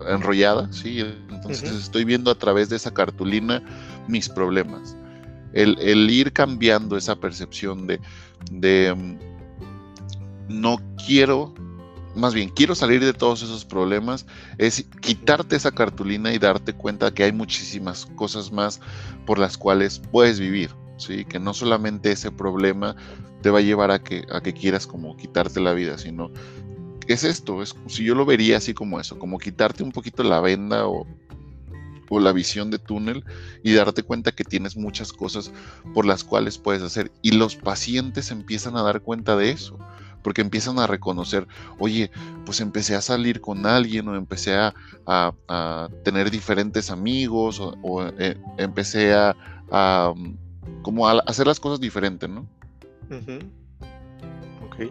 [0.09, 1.04] enrollada, ¿sí?
[1.31, 3.62] Entonces estoy viendo a través de esa cartulina
[4.09, 4.96] mis problemas.
[5.53, 9.17] El, ir cambiando esa percepción de, mm,
[10.49, 11.55] no quiero,
[12.15, 14.27] más bien quiero salir de todos esos problemas,
[14.59, 18.81] es quitarte esa cartulina y darte cuenta que hay muchísimas cosas más
[19.27, 21.25] por las cuales puedes vivir, ¿sí?
[21.25, 22.97] que no solamente ese problema
[23.43, 26.31] te va a llevar a que, a que quieras como quitarte la vida, sino
[27.07, 30.41] es esto, es si yo lo vería así como eso, como quitarte un poquito la
[30.41, 31.07] venda o,
[32.09, 33.25] o la visión de túnel
[33.62, 35.53] y darte cuenta que tienes muchas cosas
[35.94, 37.12] por las cuales puedes hacer.
[37.23, 39.79] Y los pacientes empiezan a dar cuenta de eso,
[40.23, 41.47] porque empiezan a reconocer,
[41.79, 42.11] oye,
[42.44, 44.75] pues empecé a salir con alguien o empecé a,
[46.05, 49.35] tener diferentes amigos o, eh, empecé a,
[50.83, 52.47] como a hacer las cosas diferentes, ¿no?
[54.66, 54.90] Ok.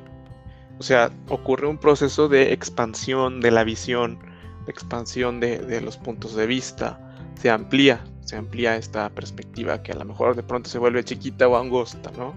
[0.79, 4.19] O sea, ocurre un proceso de expansión de la visión,
[4.65, 7.06] de expansión de, de los puntos de vista,
[7.39, 11.47] se amplía, se amplía esta perspectiva que a lo mejor de pronto se vuelve chiquita
[11.47, 12.33] o angosta, ¿no?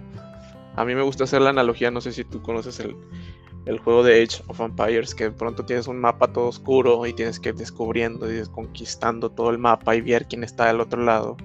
[0.76, 4.22] A mí me gusta hacer la analogía, no sé si tú conoces el, juego de
[4.22, 7.54] Age of Empires, que de pronto tienes un mapa todo oscuro y tienes que ir
[7.54, 11.36] descubriendo y desconquistando todo el mapa y ver quién está del otro lado.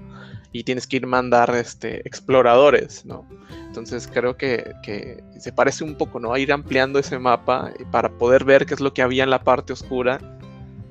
[0.51, 3.27] Y tienes que ir mandar este, exploradores, ¿no?
[3.67, 6.33] Entonces creo que, que, se parece un poco, ¿no?
[6.33, 9.43] A ir ampliando ese mapa para poder ver qué es lo que había en la
[9.43, 10.34] parte oscura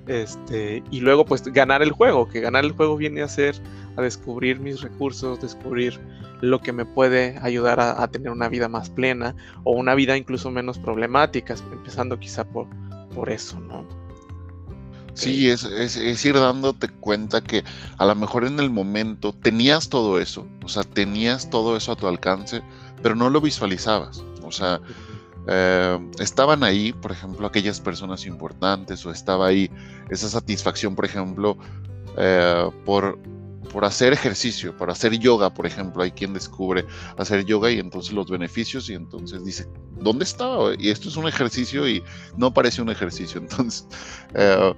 [0.06, 3.54] este, y luego pues ganar el juego, que ganar el juego viene a ser
[3.96, 6.00] a descubrir mis recursos, descubrir
[6.40, 10.50] lo que me puede ayudar a, tener una vida más plena o una vida incluso
[10.50, 12.66] menos problemática, empezando quizá por,
[13.14, 13.86] por eso, ¿no?
[15.14, 17.62] Sí, es, es, ir dándote cuenta que
[17.98, 21.96] a lo mejor en el momento tenías todo eso, o sea, tenías todo eso a
[21.96, 22.62] tu alcance,
[23.00, 24.24] pero no lo visualizabas.
[24.42, 24.80] O sea,
[25.46, 29.70] eh, estaban ahí, por ejemplo, aquellas personas importantes o estaba ahí
[30.11, 31.57] esa satisfacción, por ejemplo,
[32.16, 33.18] eh, por,
[33.70, 36.87] por hacer ejercicio, por hacer yoga, por ejemplo, hay quien descubre
[37.18, 39.68] hacer yoga y entonces los beneficios y entonces dice,
[40.00, 40.72] ¿dónde estaba?
[40.78, 42.02] Y esto es un ejercicio y
[42.37, 43.40] no parece un ejercicio.
[43.44, 43.87] Entonces,
[44.35, 44.74] eh,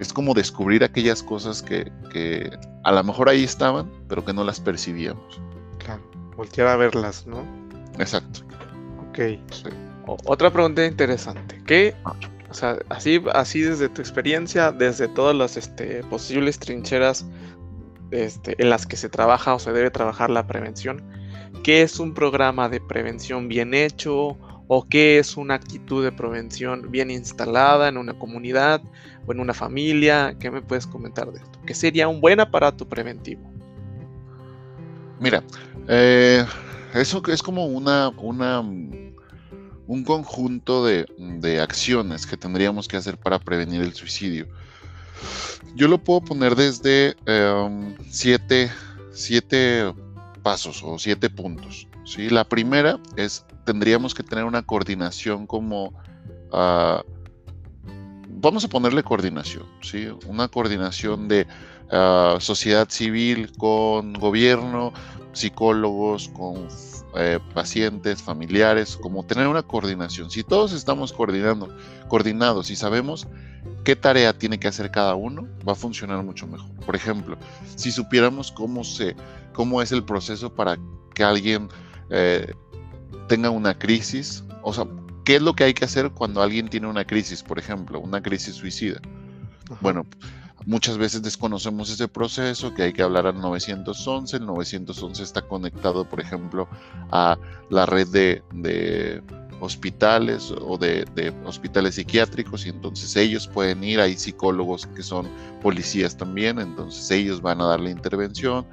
[0.00, 2.50] es como descubrir aquellas cosas que, que,
[2.84, 5.40] a lo mejor ahí estaban, pero que no las percibíamos.
[5.78, 6.02] Claro,
[6.36, 7.44] voltear a verlas, ¿no?
[7.98, 8.40] Exacto.
[9.10, 9.38] Ok.
[9.52, 9.87] Sí
[10.24, 11.60] otra pregunta interesante.
[11.66, 11.94] ¿Qué,
[12.50, 17.26] o sea, así, así desde tu experiencia, desde todas las este, posibles trincheras
[18.10, 21.02] este, en las que se trabaja o se debe trabajar la prevención,
[21.62, 24.36] ¿qué es un programa de prevención bien hecho?
[24.70, 28.82] ¿O qué es una actitud de prevención bien instalada en una comunidad
[29.26, 30.36] o en una familia?
[30.38, 31.58] ¿Qué me puedes comentar de esto?
[31.64, 33.40] ¿Qué sería un buen aparato preventivo?
[35.20, 35.42] Mira,
[35.88, 36.44] eh,
[36.94, 38.62] eso es como una, una
[39.88, 44.46] un conjunto de, acciones que tendríamos que hacer para prevenir el suicidio.
[45.74, 48.70] Yo lo puedo poner desde em, siete,
[50.42, 51.88] pasos o siete puntos.
[52.04, 52.28] ¿sí?
[52.28, 55.94] La primera es, tendríamos que tener una coordinación como...
[56.52, 57.02] Ah,
[58.28, 60.08] vamos a ponerle coordinación, ¿sí?
[60.26, 61.46] Una coordinación de
[62.40, 64.92] sociedad civil con gobierno,
[65.32, 66.68] psicólogos, con
[67.16, 70.30] eh, pacientes, familiares, como tener una coordinación.
[70.30, 71.74] Si todos estamos coordinando,
[72.08, 73.26] coordinados y sabemos
[73.84, 76.70] qué tarea tiene que hacer cada uno, va a funcionar mucho mejor.
[76.84, 77.38] Por ejemplo,
[77.76, 79.16] si supiéramos cómo, se,
[79.54, 80.76] cómo es el proceso para
[81.14, 81.68] que alguien
[82.10, 82.52] eh,
[83.26, 84.86] tenga una crisis, o sea,
[85.24, 88.22] qué es lo que hay que hacer cuando alguien tiene una crisis, por ejemplo, una
[88.22, 89.00] crisis suicida.
[89.80, 90.06] Bueno,
[90.68, 94.36] Muchas veces desconocemos ese proceso, que hay que hablar al 911.
[94.36, 96.68] El 911 está conectado, por ejemplo,
[97.10, 97.38] a
[97.70, 99.22] la red de,
[99.60, 101.06] hospitales o de,
[101.46, 105.26] hospitales psiquiátricos y entonces ellos pueden ir, hay psicólogos que son
[105.62, 108.66] policías también, entonces ellos van a dar la intervención,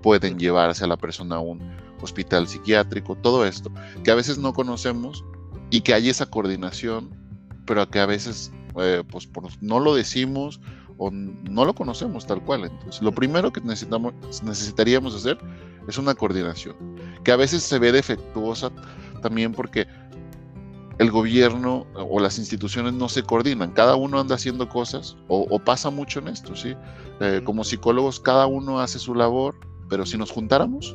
[0.00, 1.60] pueden llevarse a la persona a un
[2.00, 3.70] hospital psiquiátrico, todo esto,
[4.02, 5.22] que a veces no conocemos
[5.68, 7.10] y que hay esa coordinación,
[7.66, 9.28] pero que a veces eh, pues
[9.60, 10.58] no lo decimos
[11.02, 12.64] o no lo conocemos tal cual.
[12.64, 15.36] Entonces, lo primero que necesitamos, necesitaríamos hacer
[15.88, 16.76] es una coordinación,
[17.24, 18.70] que a veces se ve defectuosa
[19.20, 19.88] también porque
[20.98, 25.90] el gobierno o las instituciones no se coordinan, cada uno anda haciendo cosas o, pasa
[25.90, 26.76] mucho en esto, ¿sí?
[27.20, 29.56] Eh, como psicólogos cada uno hace su labor,
[29.88, 30.94] pero si nos juntáramos,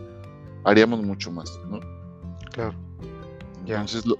[0.63, 1.81] haríamos mucho más, ¿no?
[2.53, 2.75] Claro.
[3.65, 4.15] Entonces, lo,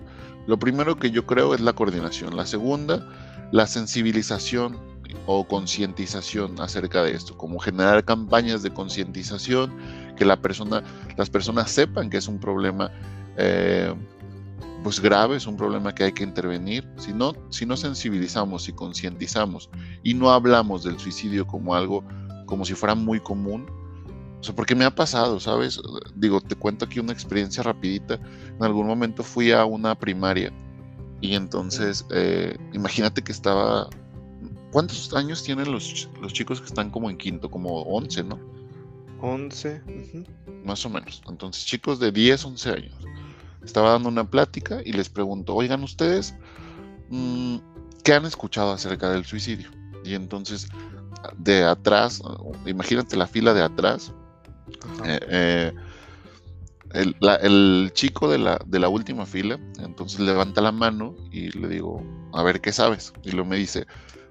[0.47, 2.36] lo primero que yo creo es la coordinación.
[2.36, 3.08] La segunda,
[3.54, 4.78] la sensibilización
[5.26, 9.76] o concientización acerca de esto, como generar campañas de concientización,
[10.15, 10.84] que la persona,
[11.17, 12.91] las personas sepan que es un problema
[13.38, 13.93] eh,
[14.84, 16.88] pues grave, es un problema que hay que intervenir.
[16.98, 19.70] Si no, si no sensibilizamos y concientizamos
[20.04, 22.04] y no hablamos del suicidio como algo,
[22.46, 23.67] como si fuera muy común,
[24.39, 25.82] O sea, porque me ha pasado, ¿sabes?
[26.15, 28.20] Digo, te cuento aquí una experiencia rapidita.
[28.58, 30.52] En algún momento fui a una primaria
[31.22, 33.89] y entonces, eh, imagínate que estaba...
[34.71, 37.49] ¿Cuántos años tienen los, los chicos que están como en quinto?
[37.49, 38.39] Como 11, ¿no?
[39.21, 39.82] 11.
[40.63, 41.21] Más o menos.
[41.27, 42.95] Entonces, chicos de 10, 11 años.
[43.63, 46.36] Estaba dando una plática y les pregunto, oigan ustedes,
[47.10, 47.58] mm,
[48.03, 49.69] ¿qué han escuchado acerca del suicidio?
[50.03, 50.67] Y entonces,
[51.38, 52.21] de atrás,
[52.65, 54.13] imagínate la fila de atrás,
[55.06, 55.73] eh, eh,
[56.93, 62.01] el, chico de la, de la última fila, entonces levanta la mano y le digo,
[62.34, 63.13] a ver, ¿qué sabes?
[63.23, 63.86] Y luego me dice,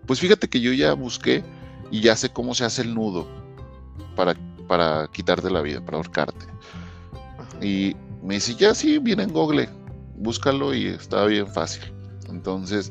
[0.07, 1.45] pues fíjate que yo ya busqué
[1.91, 3.27] y ya sé cómo se hace el nudo
[4.15, 4.35] para,
[4.67, 6.47] para quitarte la vida, para ahorcarte.
[7.61, 9.69] Y me dice, ya sí, viene en Google,
[10.17, 11.83] búscalo y está bien fácil.
[12.29, 12.91] Entonces,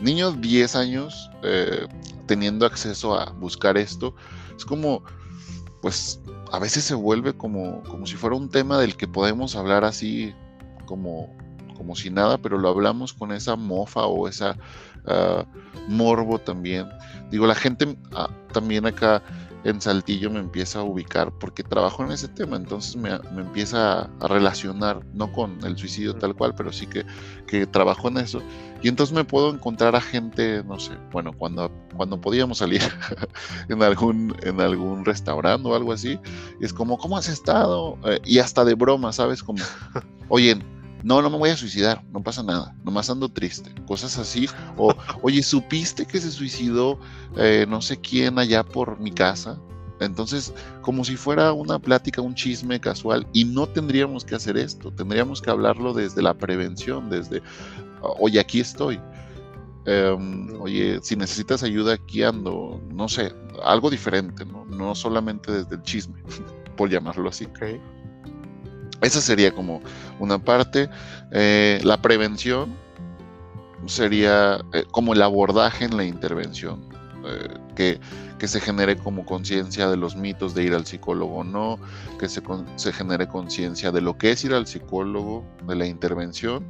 [0.00, 1.86] niños 10 años eh,
[2.26, 4.14] teniendo acceso a buscar esto,
[4.56, 5.02] es como,
[5.82, 6.20] pues
[6.52, 10.34] a veces se vuelve como, como si fuera un tema del que podemos hablar así
[10.86, 11.34] como,
[11.76, 14.56] como si nada, pero lo hablamos con esa mofa o esa
[15.88, 16.88] morbo también.
[17.30, 19.22] Digo, la gente ah, también acá
[19.66, 24.28] en Saltillo me empieza a ubicar porque trabajo en ese tema, entonces me, empieza a,
[24.28, 27.04] relacionar, no con el suicidio tal cual, pero sí que,
[27.48, 28.40] que, trabajo en eso.
[28.80, 32.80] Y entonces me puedo encontrar a gente, no sé, bueno, cuando, cuando podíamos salir
[33.68, 36.20] en, algún, en algún restaurante o algo así,
[36.60, 37.98] es como, ¿cómo has estado?
[38.04, 39.42] Eh, y hasta de broma, ¿sabes?
[39.42, 39.64] Como,
[40.28, 40.56] oye,
[41.02, 44.48] no, no me voy a suicidar, no pasa nada, nomás ando triste, cosas así.
[44.76, 46.98] O, oye, ¿supiste que se suicidó
[47.36, 49.58] eh, no sé quién allá por mi casa?
[50.00, 54.90] Entonces, como si fuera una plática, un chisme casual, y no tendríamos que hacer esto,
[54.90, 57.42] tendríamos que hablarlo desde la prevención, desde,
[58.18, 59.00] oye, aquí estoy.
[59.86, 63.32] Em, oye, si necesitas ayuda, aquí ando, no sé,
[63.64, 66.22] algo diferente, no, no solamente desde el chisme,
[66.76, 67.46] por llamarlo así.
[69.02, 69.82] Esa sería como
[70.18, 70.88] una parte.
[71.32, 72.74] Eh, la prevención
[73.86, 76.82] sería eh, como el abordaje en la intervención,
[77.26, 78.00] eh, que,
[78.38, 81.78] que, se genere como conciencia de los mitos de ir al psicólogo o no,
[82.18, 82.42] que se,
[82.76, 86.64] se genere conciencia de lo que es ir al psicólogo, de la intervención.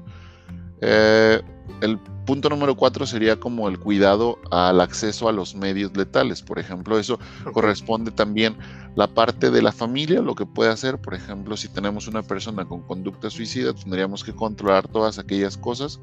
[0.81, 6.43] El punto número cuatro sería como el cuidado al acceso a los medios letales.
[6.43, 7.19] Por ejemplo, eso
[7.53, 8.57] corresponde también
[8.95, 10.99] la parte de la familia, lo que puede hacer.
[10.99, 16.01] Por ejemplo, si tenemos una persona con conducta suicida, tendríamos que controlar todas aquellas cosas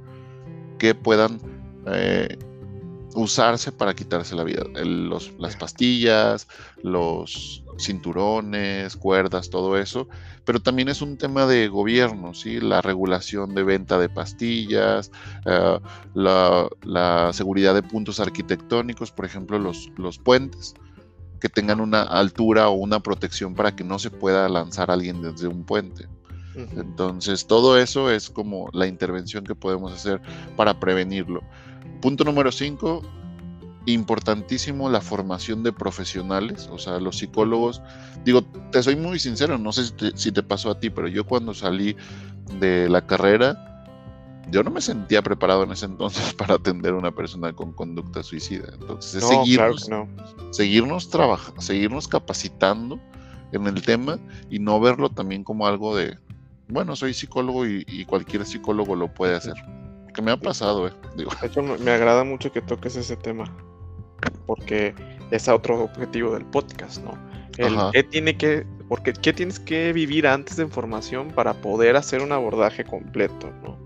[0.77, 1.39] que puedan
[1.87, 2.37] eh,
[3.15, 4.63] usarse para quitarse la vida.
[5.39, 6.47] las pastillas,
[6.81, 10.07] los cinturones, cuerdas, todo eso.
[10.45, 12.59] Pero también es un tema de gobierno, ¿sí?
[12.59, 15.11] La regulación de venta de pastillas,
[15.45, 15.79] eh,
[16.13, 20.73] la, seguridad de puntos arquitectónicos, por ejemplo, los, los puentes
[21.39, 25.47] que tengan una altura o una protección para que no se pueda lanzar alguien desde
[25.47, 26.07] un puente.
[26.55, 30.21] Entonces, todo eso es como la intervención que podemos hacer
[30.55, 31.41] para prevenirlo.
[32.03, 33.01] Punto número 5,
[33.85, 37.81] importantísimo la formación de profesionales, o sea, los psicólogos.
[38.25, 41.53] Digo, te soy muy sincero, no sé si te, pasó a ti, pero yo cuando
[41.53, 41.95] salí
[42.59, 43.85] de la carrera,
[44.51, 48.21] yo no me sentía preparado en ese entonces para atender a una persona con conducta
[48.21, 48.67] suicida.
[48.73, 49.89] Entonces, es seguirnos,
[50.51, 52.99] seguirnos trabajando, seguirnos capacitando
[53.53, 56.17] en el tema y no verlo también como algo de,
[56.67, 59.55] bueno, soy psicólogo y cualquier psicólogo lo puede hacer
[60.13, 60.93] que me ha pasado, eh.
[61.15, 63.45] De hecho, me agrada mucho que toques ese tema,
[64.45, 64.93] porque
[65.31, 67.11] es otro objetivo del podcast, ¿no?
[67.57, 72.21] El qué tiene que, porque qué tienes que vivir antes de formación para poder hacer
[72.21, 73.77] un abordaje completo, ¿no?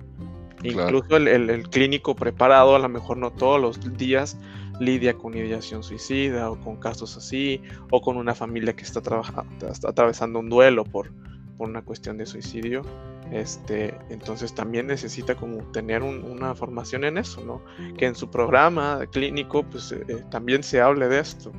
[0.64, 4.38] Incluso el, clínico preparado, a lo mejor no todos los días
[4.80, 7.62] lidia con ideación suicida o con casos así,
[7.92, 11.12] o con una familia que está, está atravesando un duelo por,
[11.58, 12.84] por una cuestión de suicidio.
[13.32, 17.62] Este, entonces también necesita como tener una formación en eso, ¿no?
[17.98, 21.52] Que en su programa clínico pues eh, eh, también se hable de esto.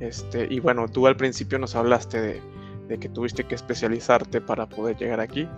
[0.00, 4.96] Este, y bueno, tú al principio nos hablaste de, que tuviste que especializarte para poder
[4.96, 5.48] llegar aquí.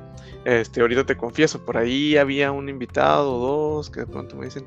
[0.44, 4.44] Este, ahorita te confieso, por ahí había un invitado o dos que de pronto me
[4.44, 4.64] dicen,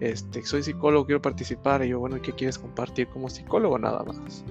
[0.00, 1.84] este, soy psicólogo, quiero participar.
[1.84, 4.44] Y yo, bueno, ¿qué quieres compartir como psicólogo nada más?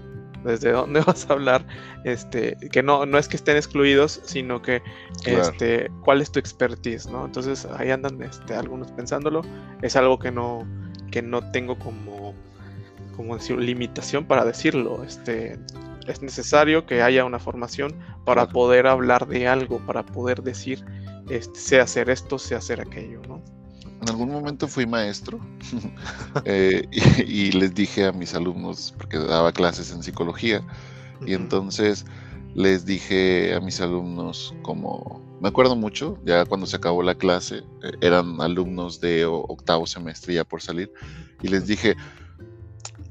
[0.44, 1.66] Desde dónde vas a hablar,
[2.04, 4.82] este, que no, no es que estén excluidos, sino que
[5.26, 7.26] este, cuál es tu expertise, ¿no?
[7.26, 9.42] Entonces ahí andan este, algunos pensándolo.
[9.82, 10.68] Es algo que no,
[11.12, 12.34] que no tengo como,
[13.16, 15.04] como decir, limitación para decirlo.
[15.04, 15.60] Este,
[16.08, 17.94] es necesario que haya una formación
[18.26, 20.84] para poder hablar de algo, para poder decir,
[21.30, 23.42] este, sé hacer esto, sé hacer aquello, ¿no?
[24.02, 25.40] En algún momento fui maestro
[26.46, 26.88] eh,
[27.28, 30.62] y, les dije a mis alumnos, porque daba clases en psicología,
[31.26, 32.06] y entonces
[32.56, 37.58] les dije a mis alumnos como, me acuerdo mucho, ya cuando se acabó la clase,
[37.84, 40.92] eh, eran alumnos de octavo semestre ya por salir,
[41.42, 41.96] y les dije,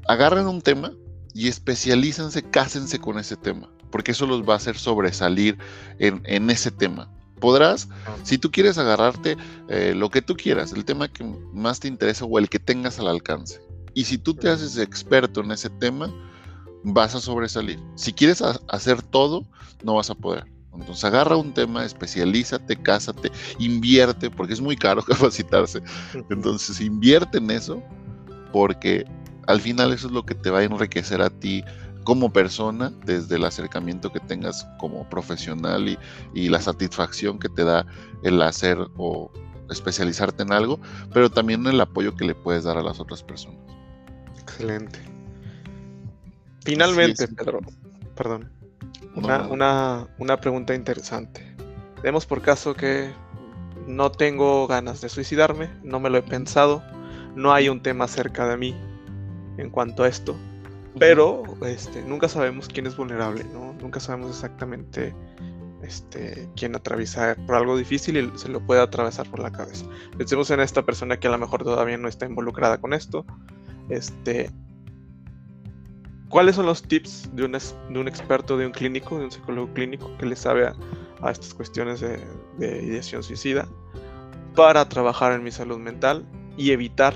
[0.09, 0.93] agarren un tema
[1.35, 5.57] y especialícense, cásense con ese tema, porque eso los va a hacer sobresalir
[5.99, 7.09] en, ese tema.
[7.41, 7.89] Podrás,
[8.23, 9.37] si tú quieres agarrarte
[9.69, 12.99] eh, lo que tú quieras, el tema que más te interesa o el que tengas
[12.99, 13.61] al alcance.
[13.95, 16.13] Y si tú te haces experto en ese tema,
[16.85, 17.79] vas a sobresalir.
[17.95, 19.45] Si quieres hacer todo,
[19.83, 20.45] no vas a poder.
[20.75, 25.83] Entonces agarra un tema, especialízate, cásate, invierte, porque es muy caro capacitarse.
[26.31, 27.83] Entonces invierte en eso,
[28.53, 29.05] porque
[29.47, 31.65] al final eso es lo que te va a enriquecer a ti
[32.05, 35.99] como persona, desde el acercamiento que tengas como profesional y,
[36.35, 37.87] y la satisfacción que te da
[38.23, 39.31] el hacer o
[39.71, 40.81] especializarte en algo,
[41.13, 43.61] pero también el apoyo que le puedes dar a las otras personas.
[44.41, 44.99] Excelente.
[46.65, 47.61] Finalmente, Pedro,
[48.15, 48.51] perdón,
[49.15, 51.55] una, una, pregunta interesante.
[52.03, 53.13] Demos por caso que
[53.87, 56.83] no tengo ganas de suicidarme, no me lo he pensado,
[57.35, 58.77] no hay un tema cerca de mí
[59.57, 60.37] en cuanto a esto,
[60.99, 63.73] pero este, nunca sabemos quién es vulnerable, ¿no?
[63.75, 65.15] Nunca sabemos exactamente
[65.83, 69.87] este, quién atraviesa por algo difícil y se lo puede atravesar por la cabeza.
[70.17, 73.25] Pensemos en esta persona que a lo mejor todavía no está involucrada con esto,
[73.89, 74.51] este,
[76.31, 80.27] ¿Cuáles son los tips de un experto, de un clínico, de un psicólogo clínico que
[80.27, 80.69] le sabe
[81.23, 82.21] a, estas cuestiones de,
[82.61, 83.67] ideación suicida
[84.55, 86.25] para trabajar en mi salud mental
[86.57, 87.15] y evitar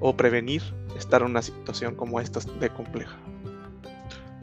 [0.00, 0.62] o prevenir
[0.96, 3.16] estar en una situación como esta de compleja?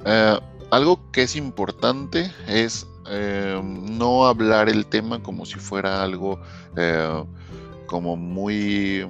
[0.05, 0.39] Eh,
[0.71, 6.39] algo que es importante es eh, no hablar el tema como si fuera algo
[6.75, 7.23] eh,
[7.87, 9.07] como muy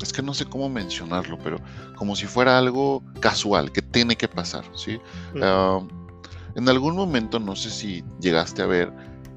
[0.00, 1.58] es que no sé cómo mencionarlo, pero
[1.96, 5.00] como si fuera algo casual, que tiene que pasar, ¿sí?
[5.34, 8.92] en algún momento, no sé si llegaste a ver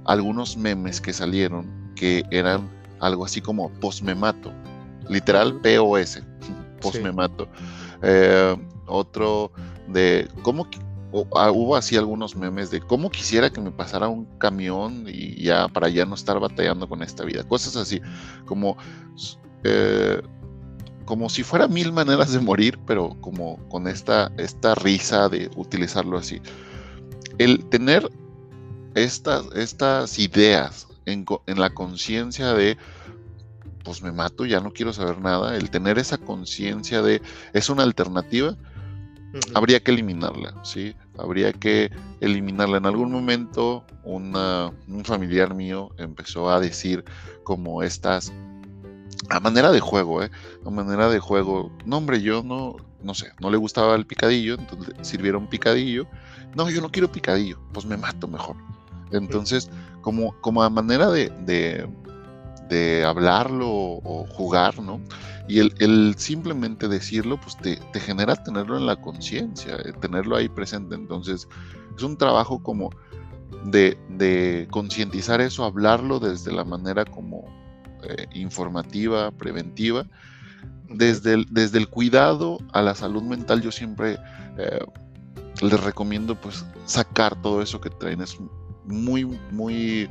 [0.05, 2.69] algunos memes que salieron que eran
[2.99, 4.51] algo así como posmemato,
[5.09, 6.22] literal POS,
[6.82, 7.48] posmemato.
[8.02, 8.56] Eh,
[8.88, 9.52] otro
[9.88, 10.68] de cómo
[11.36, 15.68] ah, hubo así algunos memes de cómo quisiera que me pasara un camión y ya
[15.68, 18.02] para ya no estar batallando con esta vida, cosas así
[18.46, 18.78] como
[19.64, 20.22] eh,
[21.06, 26.18] como si fuera mil maneras de morir, pero como con esta, esta risa de utilizarlo
[26.18, 26.42] así.
[27.38, 28.10] El tener
[28.96, 32.78] estas, estas ideas en, la conciencia de,
[33.84, 37.22] pues me mato, ya no quiero saber nada, el tener esa conciencia de,
[37.54, 38.56] es una alternativa,
[39.54, 40.96] habría que eliminarla, ¿sí?
[41.18, 42.78] Habría que eliminarla.
[42.78, 47.06] En algún momento un familiar mío empezó a decir
[47.44, 48.34] como estas
[49.30, 50.32] a manera de juego, ¿eh?
[50.66, 51.72] A manera de juego.
[51.86, 56.08] No, hombre, yo no, no sé, no le gustaba el picadillo, entonces sirvieron picadillo.
[56.56, 58.58] No, yo no quiero picadillo, pues me mato mejor.
[59.12, 59.70] Entonces,
[60.02, 61.88] como, como a manera de, de,
[63.05, 65.01] hablarlo o, jugar, ¿no?
[65.47, 70.95] Y el, simplemente decirlo, pues te, genera tenerlo en la conciencia, eh, tenerlo ahí presente.
[70.95, 71.47] Entonces,
[71.95, 72.89] es un trabajo como
[73.65, 77.45] de, de concientizar eso, hablarlo desde la manera como
[78.03, 80.05] eh, informativa, preventiva.
[80.89, 84.17] Desde el, desde el cuidado a la salud mental, yo siempre
[84.57, 84.80] eh,
[85.61, 88.22] les recomiendo pues sacar todo eso que traen.
[88.22, 88.38] Es
[88.86, 90.09] muy, muy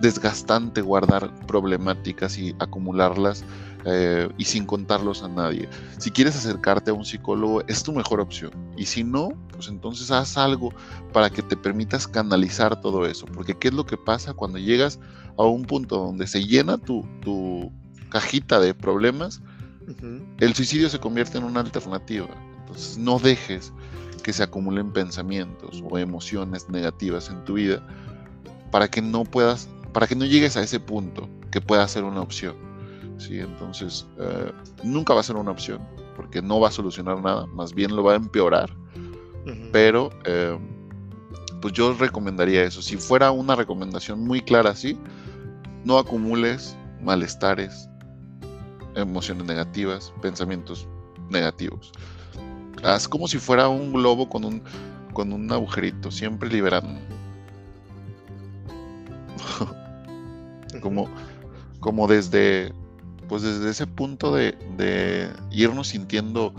[0.00, 3.44] desgastante guardar problemáticas y acumularlas
[3.84, 5.68] eh, y sin contarlos a nadie.
[5.98, 8.50] Si quieres acercarte a un psicólogo, es tu mejor opción.
[8.76, 10.72] Y si no, pues entonces haz algo
[11.12, 13.26] para que te permitas canalizar todo eso.
[13.26, 14.98] Porque ¿qué es lo que pasa cuando llegas
[15.36, 17.04] a un punto donde se llena tu,
[18.10, 19.40] cajita de problemas?
[20.38, 22.28] El suicidio se convierte en una alternativa.
[22.60, 23.72] Entonces no dejes
[24.22, 27.82] que se acumulen pensamientos o emociones negativas en tu vida
[28.70, 32.20] para que no puedas, para que no llegues a ese punto que pueda ser una
[32.20, 32.56] opción.
[33.18, 33.40] ¿sí?
[33.40, 35.80] Entonces, eh, nunca va a ser una opción,
[36.16, 38.74] porque no va a solucionar nada, más bien lo va a empeorar.
[39.72, 40.58] Pero, eh,
[41.62, 42.82] pues yo recomendaría eso.
[42.82, 44.98] Si fuera una recomendación muy clara así,
[45.84, 47.88] no acumules malestares,
[48.94, 50.86] emociones negativas, pensamientos
[51.30, 51.92] negativos.
[52.82, 54.62] Haz como si fuera un globo con un,
[55.14, 57.00] con un agujerito, siempre liberando.
[60.82, 61.08] como,
[61.80, 62.72] como desde
[63.28, 66.52] pues desde ese punto de, irnos sintiendo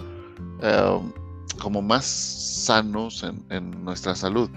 [0.61, 1.11] em,
[1.59, 4.49] como más sanos en, nuestra salud.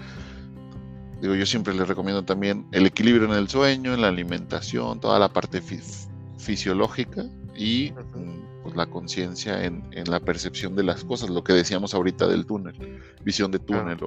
[1.21, 5.19] Digo, yo siempre les recomiendo también el equilibrio en el sueño, en la alimentación, toda
[5.19, 5.61] la parte
[6.37, 11.93] fisiológica y mm, pues, la conciencia en, la percepción de las cosas, lo que decíamos
[11.93, 13.97] ahorita del túnel, visión de túnel.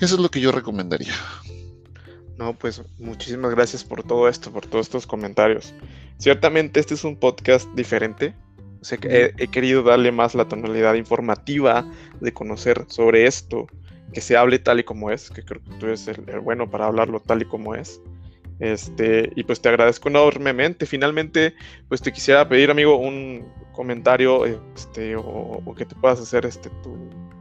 [0.00, 1.14] Eso es lo que yo recomendaría.
[2.38, 5.74] No, pues muchísimas gracias por todo esto, por todos estos comentarios.
[6.18, 8.32] Ciertamente este es un podcast diferente.
[8.80, 11.84] O sea, que he, querido darle más la tonalidad informativa
[12.20, 13.66] de conocer sobre esto,
[14.12, 16.86] que se hable tal y como es, que creo que tú eres el, bueno para
[16.86, 18.00] hablarlo tal y como es.
[18.60, 20.86] Este, y pues te agradezco enormemente.
[20.86, 21.54] Finalmente,
[21.88, 26.96] pues te quisiera pedir, amigo, un comentario, este, o, que te puedas hacer, este, tú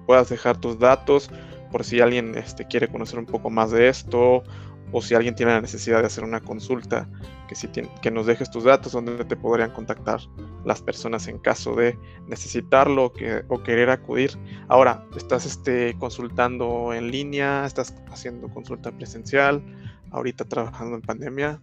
[0.07, 1.29] puedas dejar tus datos
[1.71, 4.43] por si alguien este, quiere conocer un poco más de esto
[4.91, 7.07] o si alguien tiene la necesidad de hacer una consulta,
[7.47, 10.19] que, si que nos dejes tus datos donde te podrían contactar
[10.65, 14.37] las personas en caso de necesitarlo que, o querer acudir.
[14.67, 17.65] Ahora, ¿estás este, consultando en línea?
[17.65, 19.63] ¿Estás haciendo consulta presencial?
[20.11, 21.59] ¿Ahorita trabajando en pandemia?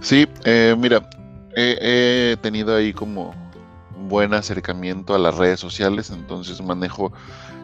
[0.00, 1.08] Sí, eh, mira,
[1.56, 3.34] he tenido ahí como
[4.08, 7.12] buen acercamiento a las redes sociales, entonces manejo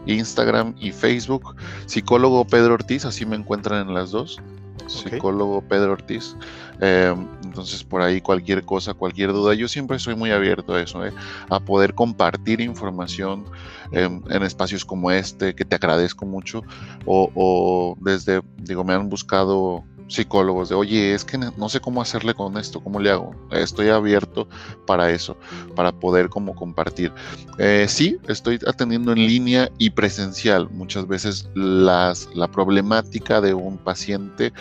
[0.06, 1.56] Instagram y Facebook.
[1.86, 4.40] Psicólogo Pedro Ortiz, así me encuentran en las dos.
[4.86, 6.36] Psicólogo Pedro Ortiz.
[6.80, 11.04] Em, entonces, por ahí cualquier cosa, cualquier duda, yo siempre soy muy abierto a eso,
[11.04, 11.12] ¿eh?
[11.50, 13.44] a poder compartir información
[13.92, 16.62] em, en espacios como este, que te agradezco mucho,
[17.04, 22.02] o, o desde, digo, me han buscado psicólogos de, oye, es que no sé cómo
[22.02, 23.34] hacerle con esto, ¿cómo le hago?
[23.52, 24.48] Estoy abierto
[24.86, 25.36] para eso,
[25.76, 27.12] para poder como compartir.
[27.58, 30.68] Eh, sí, estoy atendiendo en línea y presencial.
[30.70, 34.52] Muchas veces las, la problemática de un paciente,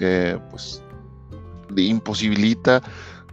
[0.00, 0.82] eh, pues,
[1.76, 2.82] imposibilita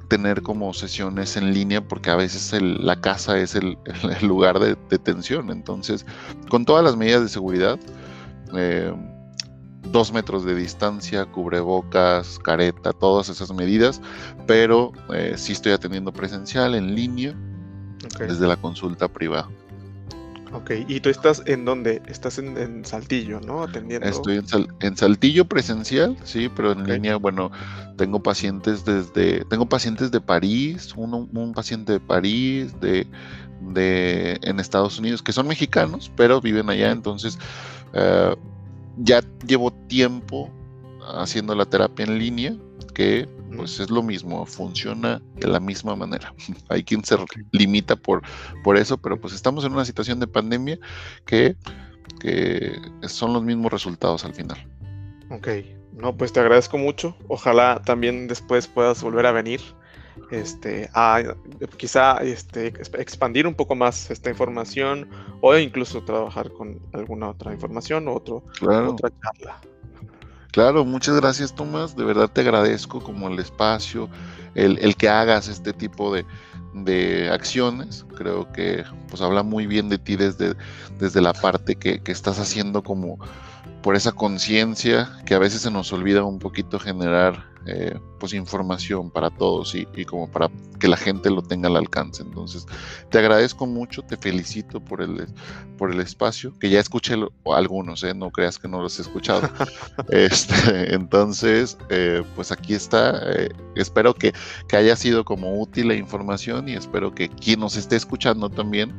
[0.09, 3.77] tener como sesiones en línea porque a veces la casa es el,
[4.21, 5.49] lugar de detención.
[5.49, 6.05] Entonces,
[6.49, 7.79] con todas las medidas de seguridad,
[8.55, 8.93] eh,
[9.91, 14.01] dos metros de distancia, cubrebocas, careta, todas esas medidas,
[14.47, 17.35] pero eh, sí estoy atendiendo presencial, en línea,
[18.19, 19.49] desde la consulta privada.
[20.53, 22.01] Ok, ¿y tú estás en dónde?
[22.05, 23.63] Estás en, Saltillo, ¿no?
[23.63, 24.07] Atendiendo.
[24.07, 24.39] Estoy
[24.81, 27.51] en, Saltillo presencial, sí, pero en línea, bueno,
[27.97, 33.07] tengo pacientes desde, tengo pacientes de París, uno, un paciente de París, de,
[33.61, 37.39] de, en Estados Unidos, que son mexicanos, pero viven allá, entonces
[37.93, 38.35] eh,
[38.97, 40.51] ya llevo tiempo
[41.15, 42.55] haciendo la terapia en línea,
[42.93, 46.33] que pues es lo mismo, funciona de la misma manera.
[46.69, 47.17] Hay quien se
[47.51, 48.21] limita por,
[48.63, 50.79] por eso, pero pues estamos en una situación de pandemia
[51.25, 51.55] que,
[52.19, 54.57] que son los mismos resultados al final.
[55.29, 55.47] Ok,
[55.93, 57.15] no, pues te agradezco mucho.
[57.27, 59.61] Ojalá también después puedas volver a venir
[60.31, 61.35] este, a
[61.77, 65.09] quizá este, expandir un poco más esta información
[65.41, 69.59] o incluso trabajar con alguna otra información o otro, otra charla.
[70.51, 74.07] Claro, muchas gracias Tomás, de verdad te agradezco como el espacio,
[74.53, 76.25] el, que hagas este tipo de,
[77.31, 80.55] acciones, creo que pues habla muy bien de ti desde,
[80.99, 83.19] desde la parte que, que estás haciendo como
[83.83, 89.11] por esa conciencia que a veces se nos olvida un poquito generar eh, pues información
[89.11, 92.23] para todos y, como para que la gente lo tenga al alcance.
[92.23, 92.65] Entonces,
[93.09, 95.27] te agradezco mucho, te felicito por el,
[95.77, 97.15] por el espacio, que ya escuché
[97.45, 98.13] algunos, ¿eh?
[98.13, 99.49] no creas que no los he escuchado.
[100.09, 103.31] este, entonces, eh, pues aquí está.
[103.33, 104.33] Eh, espero que,
[104.69, 108.93] que haya sido como útil la información y espero que quien nos esté escuchando también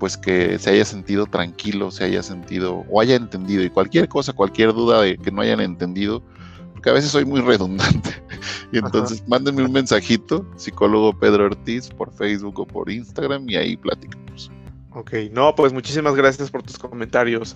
[0.00, 4.32] pues que se haya sentido tranquilo, se haya sentido o haya entendido y cualquier cosa,
[4.32, 6.22] cualquier duda de que no hayan entendido,
[6.72, 8.10] porque a veces soy muy redundante.
[8.72, 13.76] y entonces mándenme un mensajito, psicólogo Pedro Ortiz, por Facebook o por Instagram y ahí
[13.76, 14.50] platicamos.
[14.92, 17.54] Ok, no, pues muchísimas gracias por tus comentarios.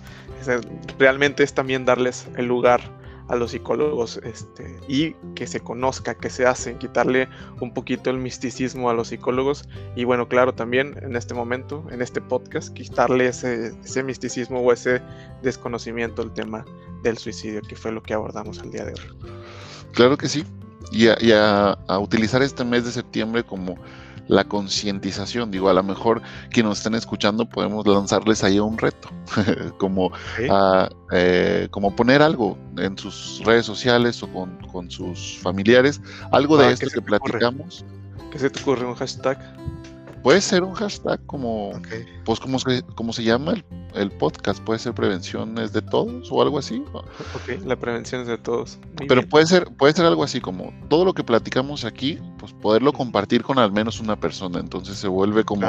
[0.99, 2.79] Realmente es también darles el lugar
[3.27, 7.27] a los psicólogos este, y que se conozca, que se hacen, quitarle
[7.59, 12.01] un poquito el misticismo a los psicólogos y bueno, claro, también en este momento, en
[12.01, 15.01] este podcast, quitarle ese, ese misticismo o ese
[15.41, 16.65] desconocimiento del tema
[17.03, 19.31] del suicidio, que fue lo que abordamos el día de hoy.
[19.93, 20.45] Claro que sí,
[20.91, 23.75] y a utilizar este mes de septiembre como
[24.27, 25.51] la concientización.
[25.51, 29.09] Digo, a lo mejor quienes nos estén escuchando podemos lanzarles ahí un reto,
[29.77, 30.11] como,
[31.11, 36.01] eh, como poner algo en sus redes sociales o con, sus familiares,
[36.31, 37.85] algo de esto que platicamos.
[38.31, 39.39] ¿Qué se te ocurre un hashtag?
[40.25, 41.79] Puede ser un hashtag como,
[42.23, 43.53] pues como se, como se llama
[43.93, 46.83] el, podcast, puede ser prevención es de todos o algo así.
[46.93, 48.79] Ok, la prevención es de todos.
[49.07, 52.91] Pero puede ser, puede ser algo así como todo lo que platicamos aquí, pues poderlo
[52.91, 54.59] compartir con al menos una persona.
[54.59, 55.67] Entonces se vuelve como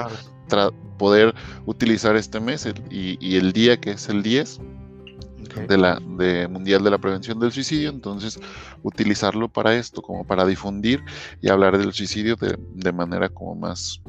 [0.96, 1.34] poder
[1.66, 4.58] utilizar este mes y, el día que es el 10
[5.68, 8.38] de la de mundial de la prevención del suicidio entonces
[8.82, 11.02] utilizarlo para esto como para difundir
[11.40, 14.02] y hablar del suicidio de, de manera como más